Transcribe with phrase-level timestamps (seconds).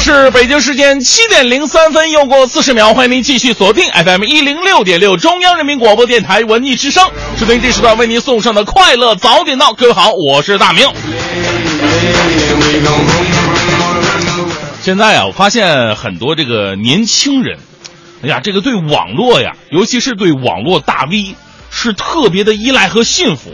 [0.00, 9.72] 是北京时间七点零三分，又过四十秒，欢迎您继续锁定 FM 一零六点六中央人民广播电台文艺之声，收听这时段为您送上的快乐早点到。
[9.72, 10.88] 各位好，我是大明。
[14.82, 17.58] 现在啊，我发现很多这个年轻人，
[18.22, 21.36] 哎呀，这个对网络呀，尤其是对网络大 V，
[21.70, 23.50] 是特别的依赖和信服。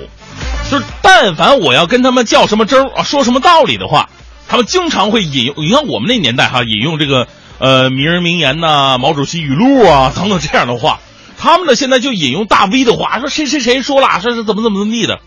[0.70, 4.08] 就是但凡我要跟他们较什么真儿啊，说什么道理的话，
[4.50, 5.54] 他们经常会引用。
[5.58, 7.28] 你看我们那年代哈，引用这个
[7.60, 10.98] 呃名人名言呐、毛主席语录啊 等等这样的话。
[11.38, 15.20] 他们呢现在就引用大 V 的话，说谁谁谁说了，说是怎么怎么怎么地的。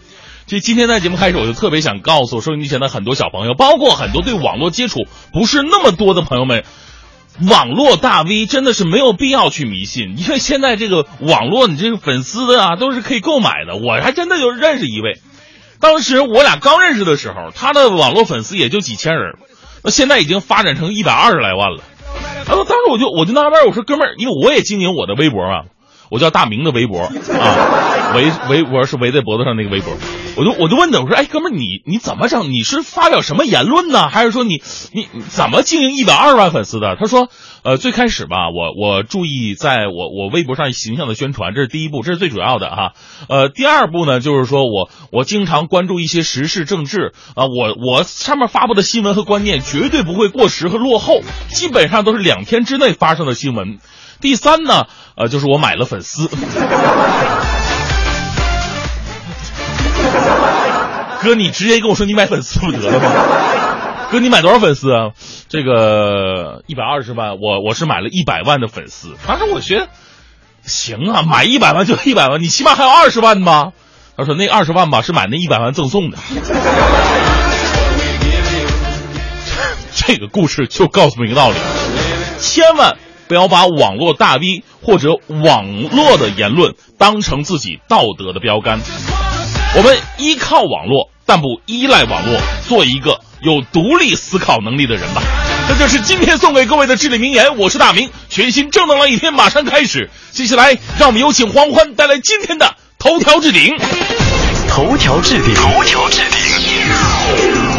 [0.46, 6.66] 就今天在节目开始，我就特别想告诉收音机前的很多小朋友，包括很多对网络接触不是那么多的朋友们，
[7.50, 13.78] 网络大 V 真的是没有必要去迷信，因为现在这个网络你这个粉丝的啊都是可以购买的。
[13.78, 15.22] 我还真的就认识一位，
[15.84, 19.36] 当时我俩刚认识的时候，他的网络粉丝也就几千人，
[19.84, 21.84] 那现在已经发展成一百二十来万了。
[22.48, 25.64] 然后当时我就我就纳闷，我说哥们儿，因为我也经营我的微博啊，
[26.10, 29.94] 我叫大明的微博啊，围围脖是围在脖子上那个微博，
[30.36, 32.50] 我就我就问他，我说哎哥们，你你怎么整？
[32.52, 34.10] 你是发表什么言论呢？
[34.10, 34.62] 还是说你
[34.92, 36.96] 你你怎么经营一百二十万粉丝的？
[36.96, 37.30] 他说，
[37.64, 42.94] 呃，最开始吧，我我注意在我我微博上形象的宣传，这是第一步，这是最主要的哈。
[43.30, 53.78] 呃，第二步呢，就是说我我经常关注一些时事政治啊，我我上面发布的新闻和观念绝对不会过时和落后，基本上都是两天之内发生的新闻。
[54.20, 56.30] 第三呢，呃，就是我买了粉丝。
[61.24, 63.10] 哥，你直接跟我说你买粉丝不得了吗？
[64.12, 65.12] 哥，你买多少粉丝啊？
[65.48, 69.16] 这个一百二十万，我我是买了一百万的粉丝。
[69.26, 69.88] 当时我觉得
[70.64, 73.72] 行啊，买一百万就一百万，你起码还有二十万吧？
[74.16, 76.18] 他说那二十万吧是买那一百万赠送的。
[79.96, 81.56] 这个故事就告诉我们一个道理：
[82.40, 82.98] 千万
[83.28, 88.80] 不要把网络大 V 或者网络的言论当成自己道德的标杆。
[89.76, 95.24] 我们依靠网络，但不依赖网络，做一个有独立思考能力的人吧。
[95.68, 97.58] 这就是今天送给各位的至理名言。
[97.58, 100.12] 我是大明，全新正能量一天马上开始。
[100.32, 103.76] 接下来，让我们有请黄欢带来今天的头条置顶。
[104.70, 107.73] 头条置顶，头条置顶。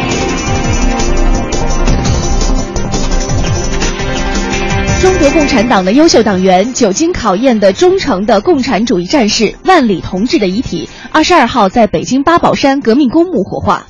[5.04, 13.86] 中国共产党的优秀党员，久经考验的忠诚的共产主义战士万里同志的遗体，二十二号在北京八宝山革命公墓火化。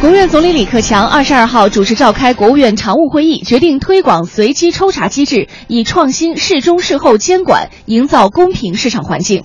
[0.00, 9.42] 国务院总理李克强二十二号主持召开国务院常务会议，决定推广随机抽查机制，以创新事中事后监管，营造公平市场环境。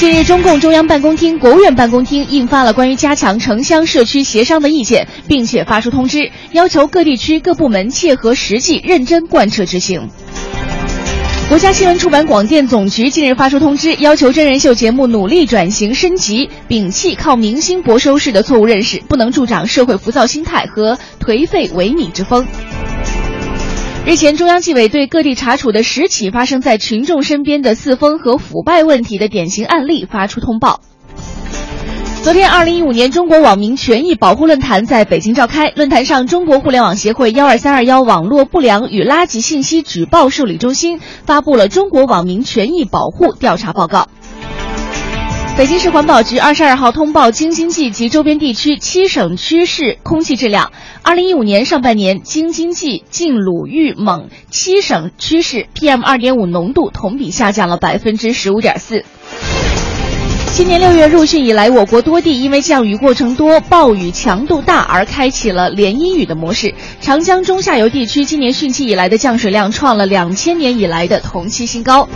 [0.00, 10.08] 近日，中共中央办公厅、国务院办公厅印发了关于加强城乡社区协商的意见，并且发出通知，要求各地区各部门切合实际，认真贯彻执行。
[11.50, 22.46] 国家新闻出版广电总局近日发出通知，要求真人秀节目努力转型升级，摒弃靠明星博收视的错误认识，不能助长社会浮躁心态和颓废萎靡之风。
[24.06, 30.80] 日前，中央纪委对各地查处的十起发生在群众身边的四风和腐败问题的典型案例发出通报。
[32.22, 35.68] 昨天，二零一五年中国网民权益保护论坛在北京召开。
[35.76, 44.08] 论坛上，中国互联网协会幺二三二幺网络不良与垃圾信息举报受理中心发布了中国网民权益保护调查报告。
[45.60, 50.72] 北京市环保局二十二号通报京津冀及周边地区七省区市空气质量。
[51.02, 59.04] 二零一五年上半年，京津冀、晋鲁豫蒙七省区市 PM 二点五浓度同比下降了百分之十五点四。
[60.54, 66.74] 今年六月入汛以来，我国多地因为降雨过程多、暴雨强度大而开启了连阴雨的模式。
[67.02, 72.08] 长江中下游地区今年汛期以来的降水量创了两千年以来的同期新高。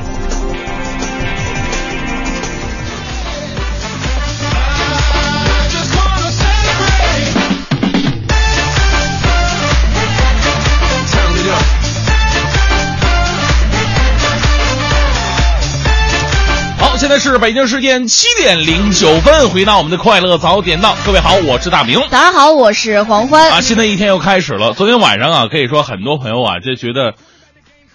[17.18, 20.96] 是北京时间七点零九分，回到我们的快乐早点到。
[21.06, 22.00] 各位好，我是大明。
[22.10, 23.50] 大家好，我是黄欢。
[23.50, 24.74] 啊，新的一天又开始了。
[24.74, 27.14] 昨天晚上啊，可以说很多朋友啊，就觉得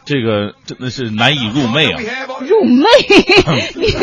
[0.06, 2.00] 这个真的是难以入寐啊。
[2.42, 2.86] 入寐，
[3.76, 3.94] 你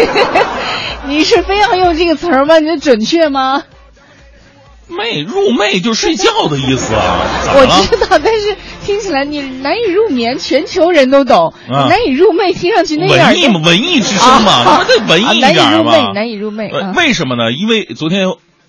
[1.16, 2.58] 你是非要用这个词儿吗？
[2.58, 3.64] 你的准确吗？
[4.90, 7.18] 寐入寐就睡觉的意思啊。
[7.54, 7.66] 我？
[7.82, 11.52] 知道，但是听起来你难以入眠，全球人都懂。
[11.68, 15.78] 啊难以入寐，听上去那点文艺嘛，文艺之声嘛，啊你说这文艺一啊难以点嘛。
[15.78, 16.94] 入寐，难以入寐。
[16.96, 17.50] 为什么呢？
[17.52, 18.28] 因为昨天，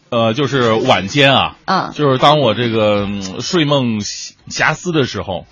[0.09, 5.45] 呃，就是晚间啊，啊就是当我这个、嗯睡梦遐遐思的时候，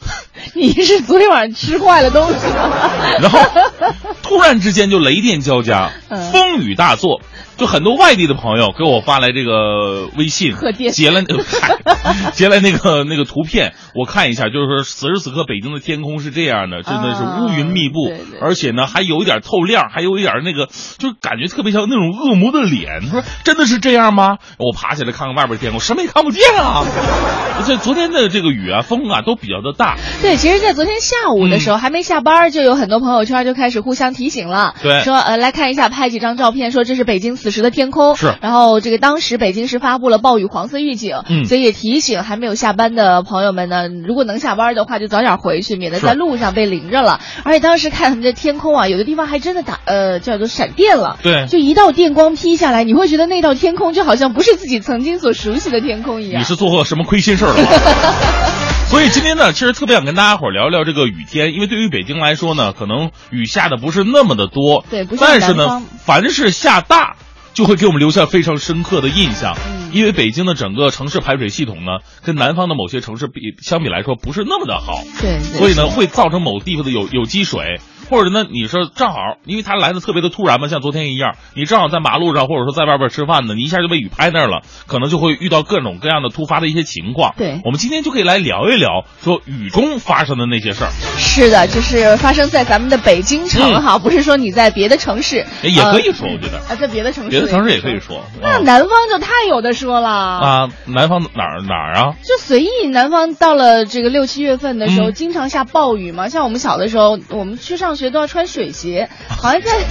[0.54, 2.90] 你是昨天晚上吃坏了东西吗？
[3.20, 3.38] 然后
[4.22, 7.20] 突然之间就雷电交加，嗯风雨大作，
[7.60, 10.54] 就很多外地的朋友给我发来这个微信，
[10.92, 23.02] 截来 嗨截了那个那个图片，我看一下，就是说此时此刻北京的天空是这样的，真的是乌云密布，啊对对而且呢还有一点透亮，还有一点那个，就感觉特别像那种恶魔的脸。
[23.02, 24.38] 他说真的是这样吗？
[24.58, 26.82] 我爬起来看看外边天空，什么也看不见啊！
[27.66, 34.74] 这昨天的这个雨啊风啊都比较的大，对，其实，在昨天下午的时候，还没下班儿，就有很多朋友圈就开始互相提醒了。
[34.82, 38.16] 对说呃，来看一下，拍几张照片，说这是北京此时的天空。
[38.16, 47.20] 是然后这个当时北京市发布了暴雨黄色预警，嗯所以也提醒还没有下班的朋友们呢，如果能下班的话，就早点回去，免得在路上被淋着了。
[47.44, 51.18] 而且当时看他们这天空啊，有的地方还真的打呃叫做闪电了。
[51.22, 56.40] 对就一道电光劈下来，你会觉得那道天空就好像不是自己曾经所熟悉的天空一样。
[56.40, 57.68] 你是做过什么亏心事儿了吗？
[58.90, 67.14] 所以今天呢，其实特别想跟大家伙儿聊一聊这个雨天，因为对于北京来说呢，可能雨下的不是那么的多，对不像但是呢，凡是下大。
[67.52, 69.90] 就会给我们留下非常深刻的印象，嗯。
[69.92, 75.58] 因为北京的整个城市排水系统呢，跟南方的某些城市比相比来说不是那么的好，对对。
[75.58, 77.80] 所以呢，会造成某地方的有有积水，
[78.10, 87.34] 或者呢，你说正好，因为它来的特别的突然嘛，像昨天一样，你正好在马路上，或者说在外边吃饭呢，你一下就被雨拍那儿了，可能就会遇到各种各样的突发的一些情况。
[87.38, 98.24] 对我们今天就可以来聊一聊，说雨中发生的那些事儿，是的，就是发生在咱们的北京城嗯哈，不是说你在别的城市哎也可以说，我觉得啊，在别的城市别的城市也可以说。
[98.42, 100.10] 那啊南方就太有的说了。
[100.10, 102.14] 啊，南方哪儿哪儿啊？
[102.22, 106.28] 就随意，南方到了这个六七月份的时候，嗯经常下暴雨嘛。
[106.28, 109.86] 像我们小的时候，我们去上学都要穿水鞋，好像在在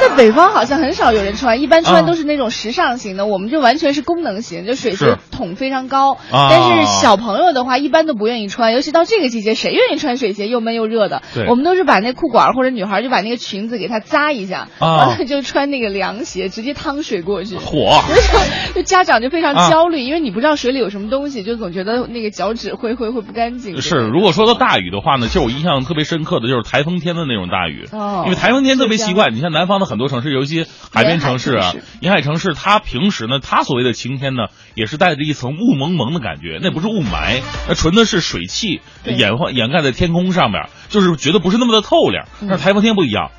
[0.08, 6.14] 在北方好像很少有人穿，一般穿啊都是那种时尚型的，我们就完全是功能型，就水鞋是筒非常高。
[6.14, 10.48] 啊但是小朋友的话，一般都不愿意穿，尤其到这个季节，谁愿意穿水鞋？
[10.48, 11.22] 又闷又热的。
[11.34, 17.56] 对我们都是把那裤管或者女孩就把那个裙子给它扎一下，啊完了就穿那个凉鞋，直接趟水过去。
[17.56, 18.00] 火
[18.84, 23.80] 家长就非常啊焦虑，因为你不知道水里有什么东西，就总觉得那个脚趾会会会不干净。
[23.80, 29.28] 是，如果说到大雨的话呢，其实我印象特别深刻的就是台风天的那种大雨，哦因为台风天特别奇怪。
[29.28, 34.44] 你像南方的很多城市，尤其海边城市啊沿海城市，它平时呢，它所谓的晴天呢，
[34.74, 42.26] 也是带着一层雾蒙蒙的感觉，那不是雾霾，那纯的是水汽掩换掩盖在天空上面，就是觉得不是那么的透亮。
[42.40, 43.30] 嗯但是台风天不一样。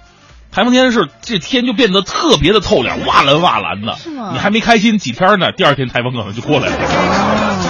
[0.52, 4.30] 台风天是这天就变得特别的透亮，哇蓝哇蓝的是吗。
[4.34, 6.76] 你还没开心几天呢，第二天台风可能就过来了，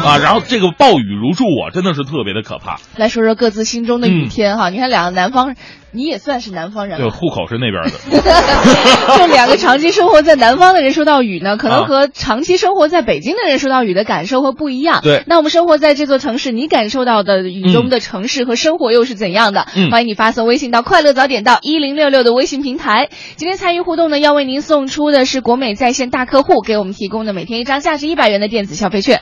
[0.06, 2.82] 啊，然后这个暴雨如注啊，真的是特别的可怕。
[2.98, 4.70] 来说说各自心中的雨嗯天哈。
[4.70, 5.56] 你看两个南方，
[5.94, 9.18] 你也算是南方人对，户口是那边的。
[9.18, 15.02] 就两个长期生活在南方的人说到雨呢，可能啊和长期生活在北京的人说到雨的感受会不一样。
[15.04, 19.68] 对那我们生活在这座城市，你感受到的雨中的城市和生活又是怎样的？
[19.76, 23.10] 嗯欢迎你发送微信到“快乐早点到一零六六”的微信平台。
[23.36, 29.22] 今天参与互动呢，要为您送出的是国美在线大客户给我们提供的每天一张价值一百元的电子消费券。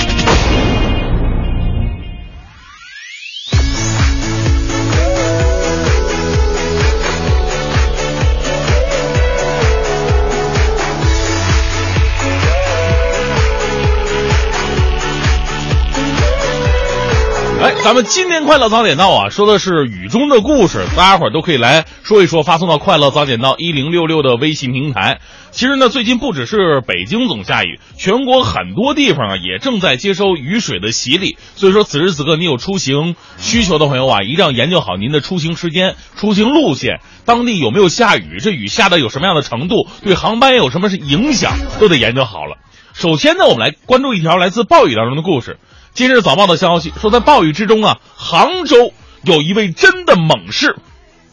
[17.83, 25.19] 咱们今天快乐早点到啊，说的是雨中的故事，大家伙儿都可以来说一说，发送到快乐早点到一零六六的微信平台。
[25.49, 31.37] 其实呢，最近不只是北京总下雨，全国很多地方啊也正在接收雨水的洗礼。
[31.55, 42.57] 所以说，此时此刻你有出行需求的朋友啊，一定要研究好您的出行时间、出行路线，当地有没有下雨，这雨下的有什么样的程度，对航班有什么是影响，都得研究好了。
[42.93, 45.57] 首先呢，我们来关注一条来自暴雨当中的故事。
[45.93, 48.93] 今日早报的消息说，在暴雨之中啊，杭州
[49.23, 50.77] 有一位真的猛士，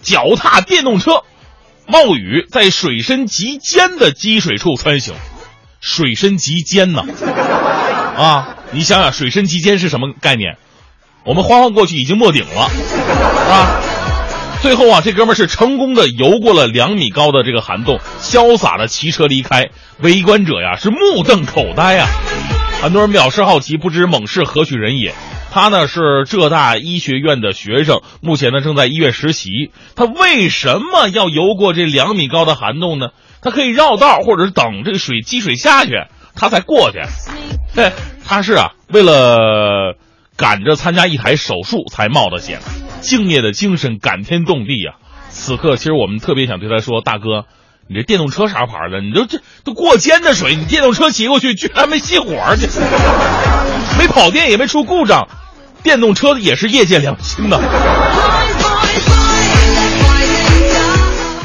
[0.02, 1.22] 脚踏电动车，
[1.86, 5.14] 冒雨在水深及肩的积水处穿行。
[5.80, 7.04] 水深及肩呢？
[8.18, 10.56] 啊，你想想，水深及肩是什么概念？
[11.24, 13.80] 我们欢欢过去已经没顶了，啊。
[14.60, 19.70] 最后啊，这哥们儿是成功的游过了两米高的这个涵洞，潇洒的骑车离开。
[20.00, 22.08] 围观者呀是目瞪口呆啊。
[22.80, 25.12] 很多人表示好奇，不知猛士何许人也。
[25.50, 29.72] 他呢是浙大医学院的学生，目前呢正在医院实习。
[29.96, 33.08] 他为什么要游过这两米高的涵洞呢？
[33.42, 35.90] 他可以绕道，或者是等这个水积水下去，
[36.36, 37.00] 他才过去。
[37.74, 37.90] 嘿，
[38.24, 39.96] 他是啊，为了
[40.36, 42.60] 赶着参加一台手术才冒的险，
[43.00, 44.94] 敬业的精神感天动地呀。
[45.30, 47.44] 此刻，其实我们特别想对他说，大哥。
[47.90, 49.00] 你这电动车啥牌的？
[49.00, 52.68] 你都这都过肩的水，你电动车骑过去居然没熄火去，
[53.98, 55.26] 没跑电也没出故障，
[55.82, 57.58] 电动车也是业界良心呐。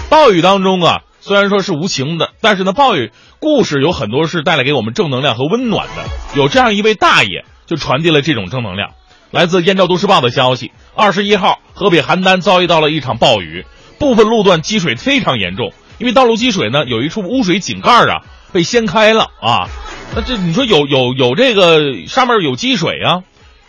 [0.10, 6.04] 暴雨当中啊，虽然说是无情的，但是呢，暴雨故事有很多是带来给我们正能量和温暖的。
[6.36, 8.90] 有这样一位大爷就传递了这种正能量。
[9.32, 13.66] 来自燕赵都市报的消息，二十一号，河北邯郸遭遇到了一场暴雨，
[13.98, 15.72] 部分路段积水非常严重。
[15.98, 18.22] 因为道路积水呢，有一处污水井盖啊
[18.52, 19.70] 被掀开了啊，
[20.16, 23.24] 那这你说有有有这个上面有积水啊，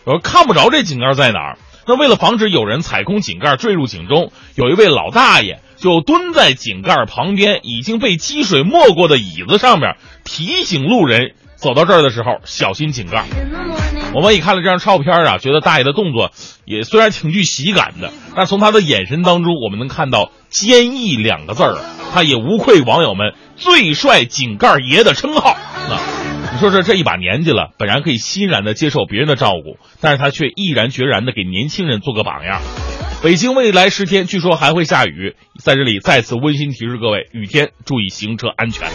[0.05, 1.57] 有看不着这井盖在哪儿。
[1.87, 13.25] 那为了防止有人踩空井盖坠入井中，有一位老大爷就蹲在井盖旁边已经被积水没过的椅子上面，提醒路人走到这儿的时候小心井盖。
[14.15, 16.31] 我们一看了这张照片啊，觉得大爷的动作
[16.63, 21.77] 也虽然挺具喜感的，但从他的眼神当中，我们能看到坚毅两个字儿。
[22.13, 25.49] 他也无愧网友们最帅井盖爷的称号。
[25.49, 25.99] 啊
[26.53, 32.61] 你说这这一把年纪了，本然可以欣然的接受别人的照顾，但是他却毅然决然的给年轻人做个榜样。
[33.21, 38.87] 北京未来十天据说还会下雨，在这里再次温馨提示各位，雨天注意行车安全。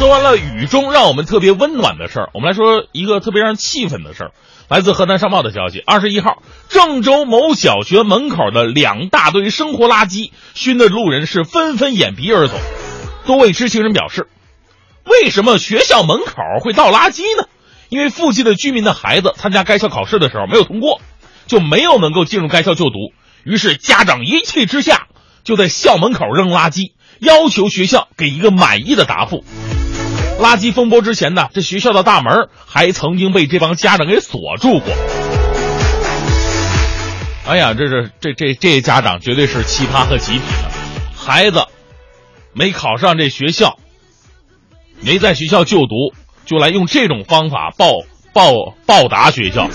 [0.00, 4.32] 说完了雨中让我们特别温暖的事儿，我们来说一个特别让人气愤的事儿。
[4.66, 12.54] 来自河南商报的消息，二十一号，郑州某小学门口的两大堆生活垃圾，熏得路人是纷纷掩鼻而走。
[13.26, 14.28] 多位知情人表示，
[15.04, 17.46] 为什么学校门口会倒垃圾呢？
[17.90, 21.02] 因为附近的居民的孩子参加该校考试的时候没有通过，
[21.46, 23.12] 就没有能够进入该校就读。
[23.44, 25.08] 于是家长一气之下
[25.44, 29.44] 就在校门口扔垃圾，要求学校给一个满意的答复。
[30.40, 34.94] 垃圾风波之前呢，这学校的大门还曾经被这帮家长给锁住过。
[37.46, 40.70] 哎呀，这是这这这家长绝对是奇葩和极品的，
[41.14, 41.66] 孩子
[42.54, 43.76] 没考上这学校，
[45.00, 46.14] 没在学校就读，
[46.46, 47.88] 就来用这种方法报
[48.32, 48.52] 报
[48.86, 49.68] 报答学校。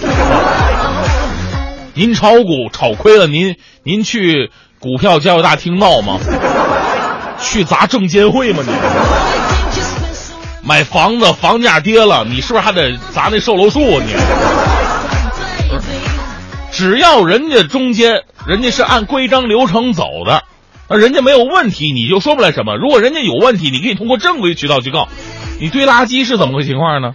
[1.93, 6.19] 您炒股炒亏了，您您去股票交易大厅闹吗？
[7.39, 8.63] 去砸证监会吗？
[8.65, 9.54] 你？
[10.65, 13.79] 买房子，房价跌了，你是不是还得砸那售楼处？
[13.79, 14.15] 你，
[16.71, 20.43] 只要人家中间人家是按规章流程走的，
[20.89, 22.77] 那人家没有问题，你就说不来什么。
[22.77, 25.07] 如果人家有问题，你可以通过正规渠道去告。
[25.59, 27.13] 你堆垃圾是怎么个情况呢？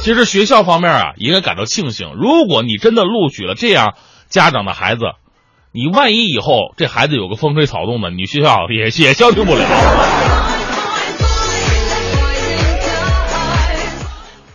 [0.00, 2.08] 其实学校方面啊，应该感到庆幸。
[2.20, 3.94] 如果你真的录取了这样
[4.28, 5.02] 家长的孩子，
[5.72, 9.64] 你万一以后这孩子有个风吹草动的，你学校也也消停不了。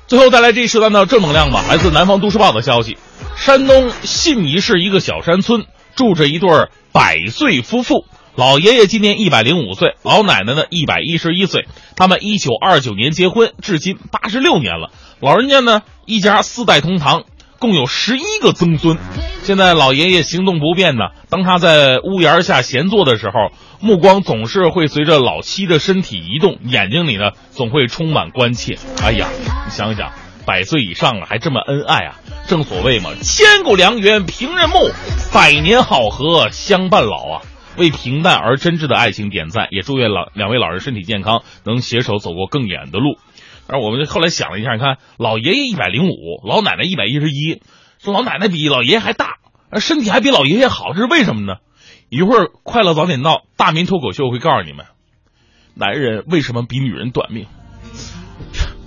[0.07, 1.65] 最后带来这一时段的正能量吧。
[1.67, 2.97] 来自南方都市报的消息，
[3.35, 6.49] 山东信宜市一个小山村住着一对
[6.93, 11.67] 百岁夫妇，老爷爷今年一百零五岁，老奶奶呢一百一十一岁。
[11.97, 14.91] 他们一九二九年结婚，至今八十六年了。
[15.19, 17.23] 老人家呢一家四代同堂，
[17.59, 18.97] 共有十一个曾孙。
[19.41, 28.77] 现在老爷爷行动不便呢，当他在屋檐下闲坐的时候，目光总是会随着老妻的身体移动，眼睛里呢总会充满关切。
[29.03, 29.27] 哎呀，
[29.65, 30.11] 你想想，
[30.45, 32.15] 百岁以上了还这么恩爱啊！
[32.47, 34.89] 正所谓嘛，千古良缘平人目，
[35.33, 37.41] 百年好合相伴老啊！
[37.77, 43.17] 为平淡而真挚的爱情点赞，也祝愿老两位老人身体健康，能携手走过更远的路。
[43.67, 47.61] 而我们后来想了一下，你看老爷爷一百零五，老奶奶一百一十一，
[47.99, 49.35] 这老奶奶比老爷爷还大，
[49.69, 51.59] 而身体还比老爷爷好，这是为什么呢？
[52.09, 54.85] 一会儿快乐早点到，大明脱口秀会告诉你们，
[55.75, 57.47] 男人为什么比女人短命？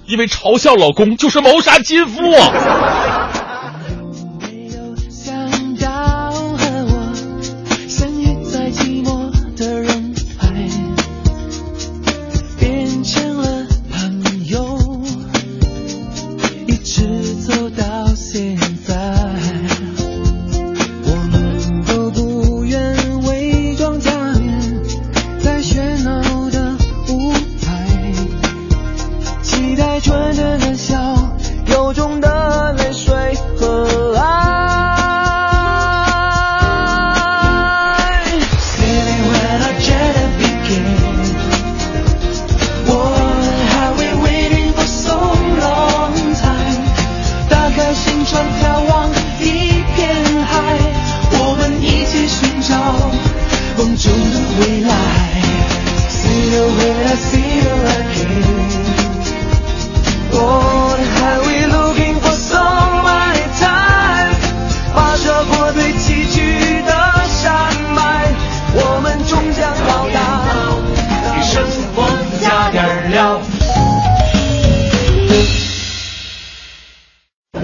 [0.07, 3.20] 因为嘲笑老公就是谋杀亲夫啊！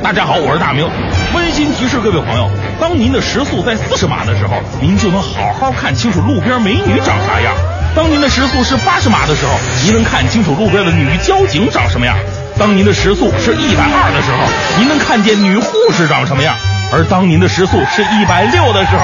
[0.06, 0.88] 大家好，我是大明。
[1.34, 2.48] 温馨提示各位朋友，
[2.80, 7.52] 当您的时速在四十码的时候，您就能好好看清楚路边美女长啥样；
[7.92, 12.14] 当您的时速是八十码的时候，您能看清楚路边的女交警长什么样；
[12.56, 16.54] 当您的时速是一百二的时候，您能看见女护士长什么样；
[16.92, 19.02] 而当您的时速是一百六的时候，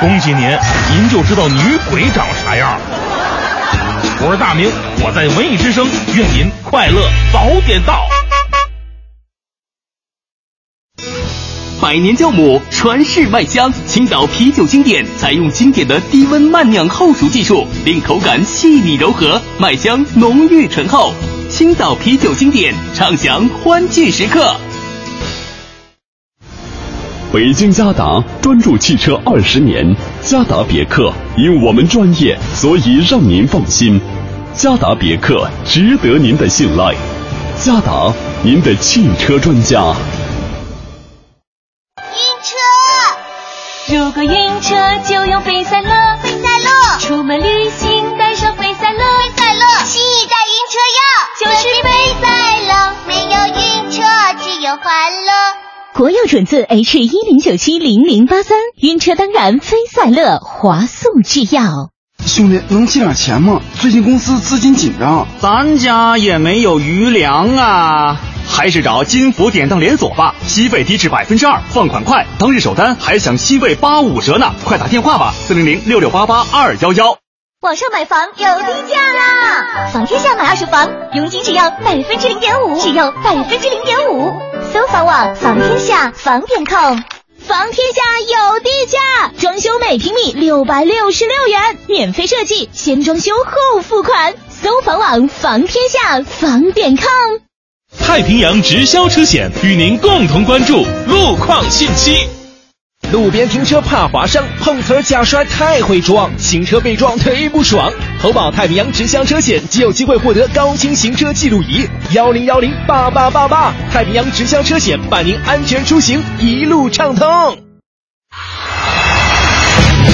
[0.00, 0.50] 恭喜您，
[0.90, 2.80] 您就知道女鬼长啥样了。
[4.20, 4.68] 我是大明，
[5.00, 8.02] 我在文艺之声，愿您快乐早点到。
[11.80, 21.14] 百年酵母，传世麦香，青岛啤酒经典采用经典的低温慢酿后熟技术，令口感细腻柔和，麦香浓郁醇厚。
[21.48, 24.54] 青岛啤酒经典，畅享欢聚时刻。
[27.32, 33.98] 北京嘉达专注汽车二十年，嘉达别克因我们专业，所以让您放心。
[34.54, 36.94] 嘉达别克值得您的信赖，
[37.58, 38.12] 嘉达
[38.42, 39.96] 您的汽车专家。
[43.92, 45.90] 如果晕车就用飞赛乐，
[46.22, 51.02] 飞赛乐，出门旅行带上飞赛乐，飞赛乐，新一代晕车药
[51.40, 52.26] 就是飞赛
[52.68, 54.04] 乐，没有晕车，
[54.38, 55.32] 只有欢乐。
[55.92, 61.90] 国药准字 H 一零九七零零八三，晕车当然飞赛乐，华素制药。
[62.30, 63.60] 兄弟，能借点钱吗？
[63.80, 68.16] 最近公司资金紧张，咱家也没有余粮啊。
[68.48, 74.54] 还是找金福典当连锁吧，息费低至百分之二，放款快，当日首单还享息费八五折呢！
[74.64, 77.16] 快打电话吧，四零零六六八八二幺幺。
[77.62, 79.90] 网上买房有低价啦！
[79.92, 84.32] 房天下买二手房，佣金只要百分之零点五，只要百分之零点五。
[84.72, 86.98] 搜房网房天下房点 com，
[87.50, 94.34] 房天下有地价，装修每平米六百六十六元，免费设计，先装修后付款。
[94.48, 97.40] 搜房网房天下房点 com。
[97.98, 102.28] 太平洋直销车险与您共同关注路况信息。
[103.10, 107.92] 路边停车怕划伤，碰瓷儿假摔太会装，新车被撞忒不爽。
[108.20, 113.72] 投保太平洋直销车险即有机会获得高清行车记录仪，幺零幺零八八八八。
[113.90, 117.26] 太平洋直销车险伴您安全出行，一路畅通。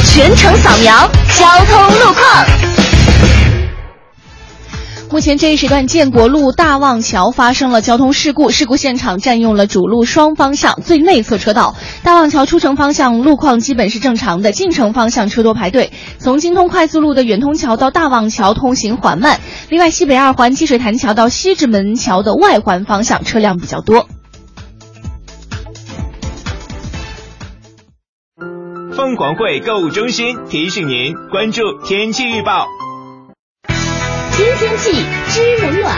[0.05, 2.66] 全程扫描交通路况。
[5.09, 11.77] 目前这一时段，建国路大望桥发生了交通事故，事故现场占用了主路双方向最内侧车道。
[12.03, 15.93] 大望桥出城方向路况基本是正常的，进城方向车多排队。
[16.19, 19.41] 从京通快速路的远通桥到大望桥通行缓慢。
[19.69, 24.07] 另外，西北二环积水潭桥到西直门桥的外环方向车辆比较多。
[28.95, 32.67] 凤凰汇购物中心提醒您关注天气预报。
[34.37, 34.93] 听天气
[35.29, 35.97] 知冷暖。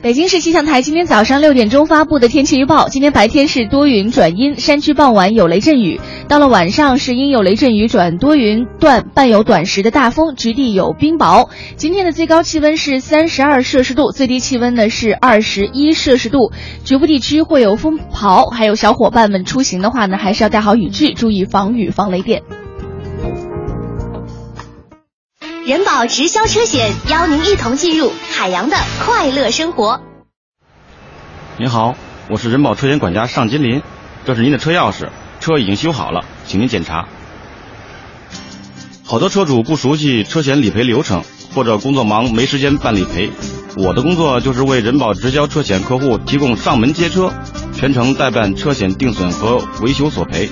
[0.00, 11.50] 北京市气象台今天早上六点钟发布的天气预报：今天白天是多云转阴，山区傍晚有雷阵雨；到了晚上是阴有雷阵雨转多云段，伴有短时的大风，局地有冰雹。
[11.76, 16.50] 今天的最高气温是三十二摄氏度，最低气温呢是二十一摄氏度，
[16.82, 18.48] 局部地区会有风雹。
[18.48, 22.40] 还有小伙伴们出行的话呢，还是要带好雨具，注意防雨防雷电。
[25.70, 30.00] 人保直销车险邀您一同进入海洋的快乐生活。
[31.58, 31.94] 您好，
[32.28, 33.80] 我是人保车险管家尚金林，
[34.24, 37.06] 这是您的车钥匙，车已经修好了，请您检查。
[39.04, 41.22] 好多车主不熟悉车险理赔流程，
[41.54, 43.30] 或者工作忙没时间办理赔。
[43.76, 47.32] 我的工作就是为人保直销车险客户提供上门接车，
[47.76, 50.50] 全程代办车险定损和维修索赔。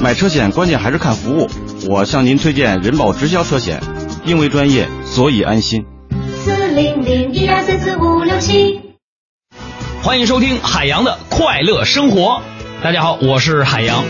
[0.00, 1.50] 买车险关键还是看服务，
[1.86, 3.82] 我向您推荐人保直销车险，
[4.26, 5.86] 因为专业，所以安心。
[6.34, 8.80] 四零零一二三四五六七。
[10.02, 12.42] 欢迎收听海洋的快乐生活。
[12.82, 14.04] 大家好，我是海洋。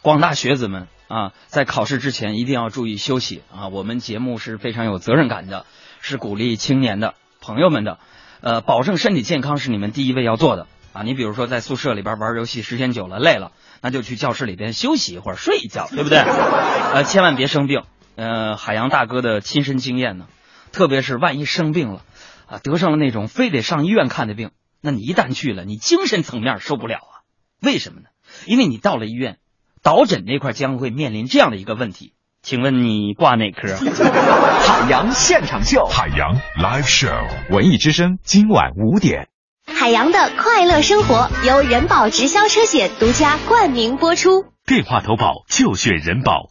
[0.00, 3.66] 广大学子们啊，在考试之前一定要注意休息啊！
[3.66, 5.66] 我们节目是非常有责任感的，
[6.00, 7.98] 是鼓励青年的朋友们的，
[8.42, 11.02] 呃，保证身体健康是你们第一位要做的啊！
[11.02, 13.50] 你比如说在宿舍里边玩游戏时间久了累了，
[13.82, 16.18] 那就去教室里边休息一会儿，睡一觉，对不对？
[16.18, 17.82] 呃，千万别生病。
[18.16, 20.26] 呃，海洋大哥的亲身经验呢，
[20.72, 22.00] 特别是万一生病了
[22.46, 24.50] 啊，得上了那种非得上医院看的病。
[24.80, 27.14] 那你一旦去了，你精神层面受不了啊！
[27.60, 28.06] 为什么呢？
[28.46, 29.38] 因为你到了医院，
[29.82, 32.14] 导诊那块将会面临这样的一个问题。
[32.42, 33.74] 请问你挂哪科？
[33.76, 39.28] 海洋现场秀，海洋 Live Show，文艺之声今晚五点。
[39.66, 44.44] 海洋的快乐生活由人保直销车险独家冠名播出。
[44.64, 46.50] 电话投保就选人保。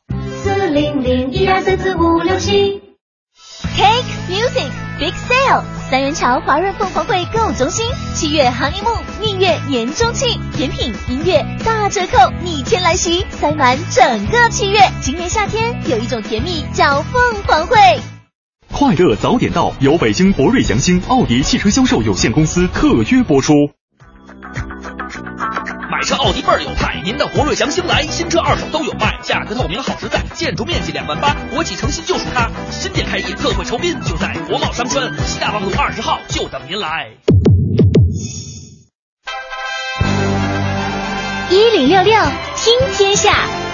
[0.75, 2.81] 四零零一二三四五六七。
[3.77, 8.89] Cake Music Big Sale，三元桥华润凤凰汇购物中心，七月行一幕，
[9.21, 14.79] 蜜月年中庆，甜品、音乐大折扣，逆天来袭，塞满整个七月。
[15.01, 17.77] 今年夏天有一种甜蜜叫凤凰汇。
[18.73, 23.53] 快乐早点到，由北京博瑞祥兴奥迪汽车销售有限公司特约播出。
[26.05, 32.47] 车奥迪倍儿有派，您的博瑞祥星来，新车二手都有卖，价格透明好实在，建筑面积两万八，国企诚信就属它。
[32.69, 37.09] 新店开业，特惠酬宾，就在国贸商圈西大望路二十号，就等您来。
[41.49, 42.21] 一零六六
[42.55, 43.64] 听天下。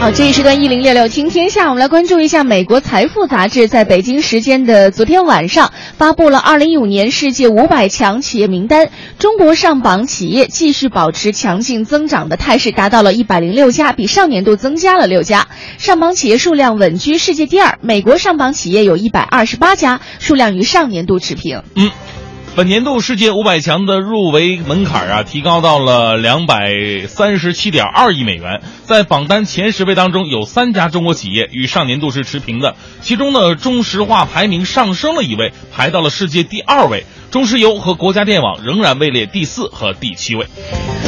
[0.00, 17.78] 好，这一时段一零六六听天下，我们来关注一下美国财富杂志在北京时间的昨天晚上发布了二零一五年世界五百强企业名单，中国上榜企业继续保持强劲增长的态势，达到了一百零六家，比上年度增加了六家，上榜企业数量稳居世界第二。
[17.82, 21.62] 美国上榜企业有一百二十八家，数量与上年度持平。
[21.74, 21.90] 嗯。
[22.56, 28.60] 本年度世界五百强的入围门槛啊，提高到了两百三十七点二亿美元。
[28.84, 32.74] 在榜单前十位当中，有三家中国企业与上年度是持平的。
[33.02, 37.06] 其中呢，中石化排名上升了一位，排到了世界第二位。
[37.30, 40.46] 中石油和国家电网仍然位列第四和第七位。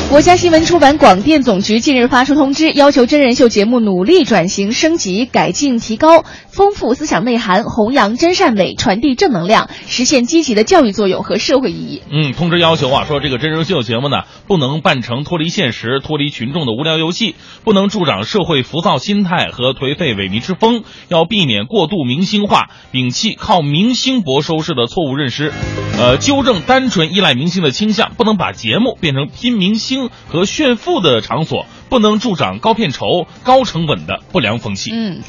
[0.09, 12.03] 国家新闻出版广电总局近日发出通知，要求真人秀节目努力转型升级、改进、提高，丰富思想内涵，弘扬真善美，传递正能量，实现积极的教育作用和社会意义。
[12.11, 25.55] 嗯，通知要求啊，说这个真人秀节目呢，不能办成脱离现实、脱离群众的无聊游戏，不能助长社会浮躁心态和颓废萎靡之风，要避免过度明星化，摒弃靠明星博收视的错误认识，
[25.99, 30.11] 呃，纠正单纯依赖明星的倾向，不能把节目变成拼明星。
[30.29, 34.91] 和炫富的场所不能助长高片酬、高成本的不良风气。
[34.95, 35.21] 嗯。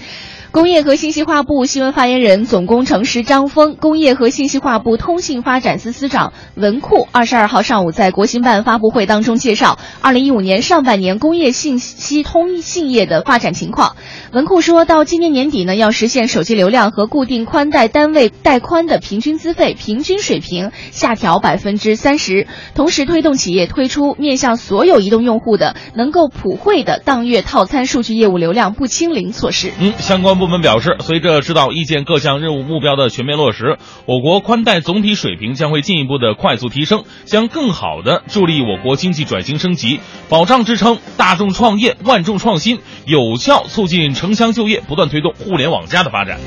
[0.53, 13.95] 工业和信息化部新闻发言人、总工程师张峰，工业和信息化部通信发展司司长文库二十二号上午在国新办发布会当中介绍，二零一五年上半年工业信息通信业的发展情况。
[14.31, 29.71] 文库说到今年年底呢，要实现手机流量和固定宽带单位带宽的平均资费平均水平下调百分之三十，同时推动企业推出面向所有移动用户的能够普惠的当月套餐数据业务流量不清零措施。
[29.79, 46.39] 嗯，相关门表示，随着指导意见各项任务目标的全面落实，我国宽带总体水平将会进一步的快速提升，将更好的助力我国经济转型升级，保障支撑大众创业、万众创新，有效促进城乡就业，不断推动互联网加的发展。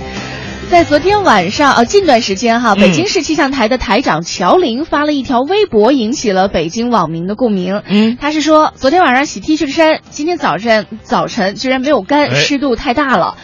[0.69, 7.83] 在昨天晚上，呃，近段时间哈，北京市气象台的台长乔林发了一条微博，引起了北京网民的共鸣。
[7.87, 13.37] 嗯，他是说，昨天晚上洗 T 恤衫，今天早晨早晨居然没有干，湿度太大了。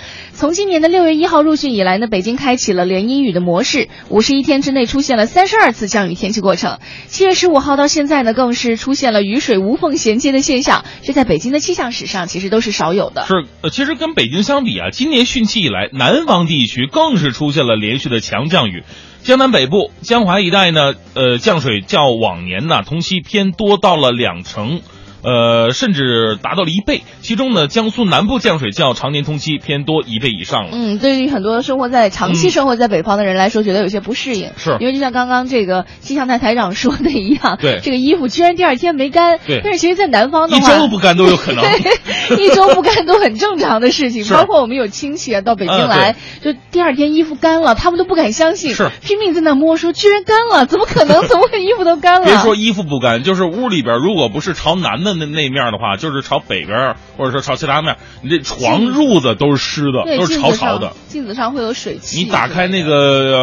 [0.43, 6.81] 从今年的六月一号入汛以来呢，北京开启了连阴雨的模式，五十一天之内出现了三十二次降雨天气过程。
[7.07, 13.25] 七月十五号到现在呢，更是出现了雨水无缝衔接的现象，这在北京的气象史上其实都是少有的。
[13.25, 18.83] 是，呃，其实跟北京相比啊，今年汛期以来，南方地区更是出现了连续的强降雨。
[19.23, 24.81] 江南北部、江淮一带呢，呃，降水较往年呢同期偏多到了两成。
[25.23, 27.03] 呃，甚至达到了一倍。
[27.21, 30.71] 其中呢，江苏南部降水较常年同期偏多一倍以上了。
[30.73, 34.51] 嗯，对于很多生活在长期生活在北方的人来说，觉得有些不适应。
[34.57, 39.39] 是因为就像刚刚这个气象台台长说的一样，对这个衣服居然第二天没干。
[39.47, 41.63] 对但是其实，在南方的话一，周不干都有可能。
[42.29, 44.27] 对，一周不干都很正常的事情。
[44.33, 51.23] 包括我们有亲戚啊到北京嗯来，就第二天衣服干了，他们都不敢相信，是拼命在那摸，说居然干了，怎么可能？
[51.29, 52.27] 怎么会衣服都干了？
[52.27, 60.93] 别说衣服不干，就是屋里边如果不是朝南的那那面的话，就是朝北边或者说朝其他面，你这床褥子都是湿的，都是潮潮的。
[61.09, 62.19] 镜子上会有水汽。
[62.19, 62.95] 你打开那个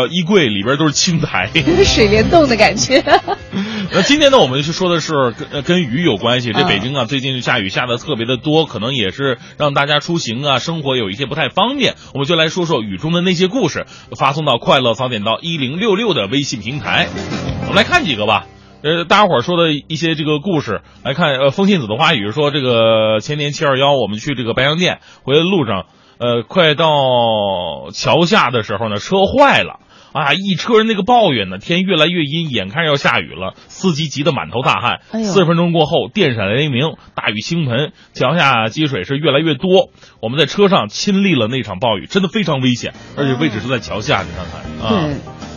[0.04, 1.50] 呃衣柜里边都是青苔。
[1.86, 3.04] 水帘洞的感觉。
[3.92, 6.52] 那今天呢，我们是说的是跟呃跟雨有关系。
[6.52, 11.96] 这嗯北京啊，最近下雨下的特别的多，可能也是让大家出行啊、生活有一些不太方便。
[12.14, 13.86] 我们就来说说雨中的那些故事，
[14.18, 17.08] 发送到快乐早点到一零六六的微信平台。
[17.62, 18.46] 我们来看几个吧。
[18.82, 25.86] 呃，大家伙儿说的一些这个故事，来看呃，风信子的花语说，这个前年七二幺，我们去这个白洋淀，回来路上，
[26.18, 26.88] 呃，快到
[27.94, 29.80] 桥下的时候呢，车坏了。
[30.12, 30.34] 啊！
[30.34, 35.02] 一车人那个抱怨呢，天越来越阴，眼看要下雨了，司机急得满头大汗。
[35.12, 39.92] 四十分钟过后，电闪雷鸣，大雨倾盆，桥下积水是越来越多。
[40.20, 45.49] 我们在车上亲历了那场暴雨，真的非常危险，而且位置是在桥下，你看看啊。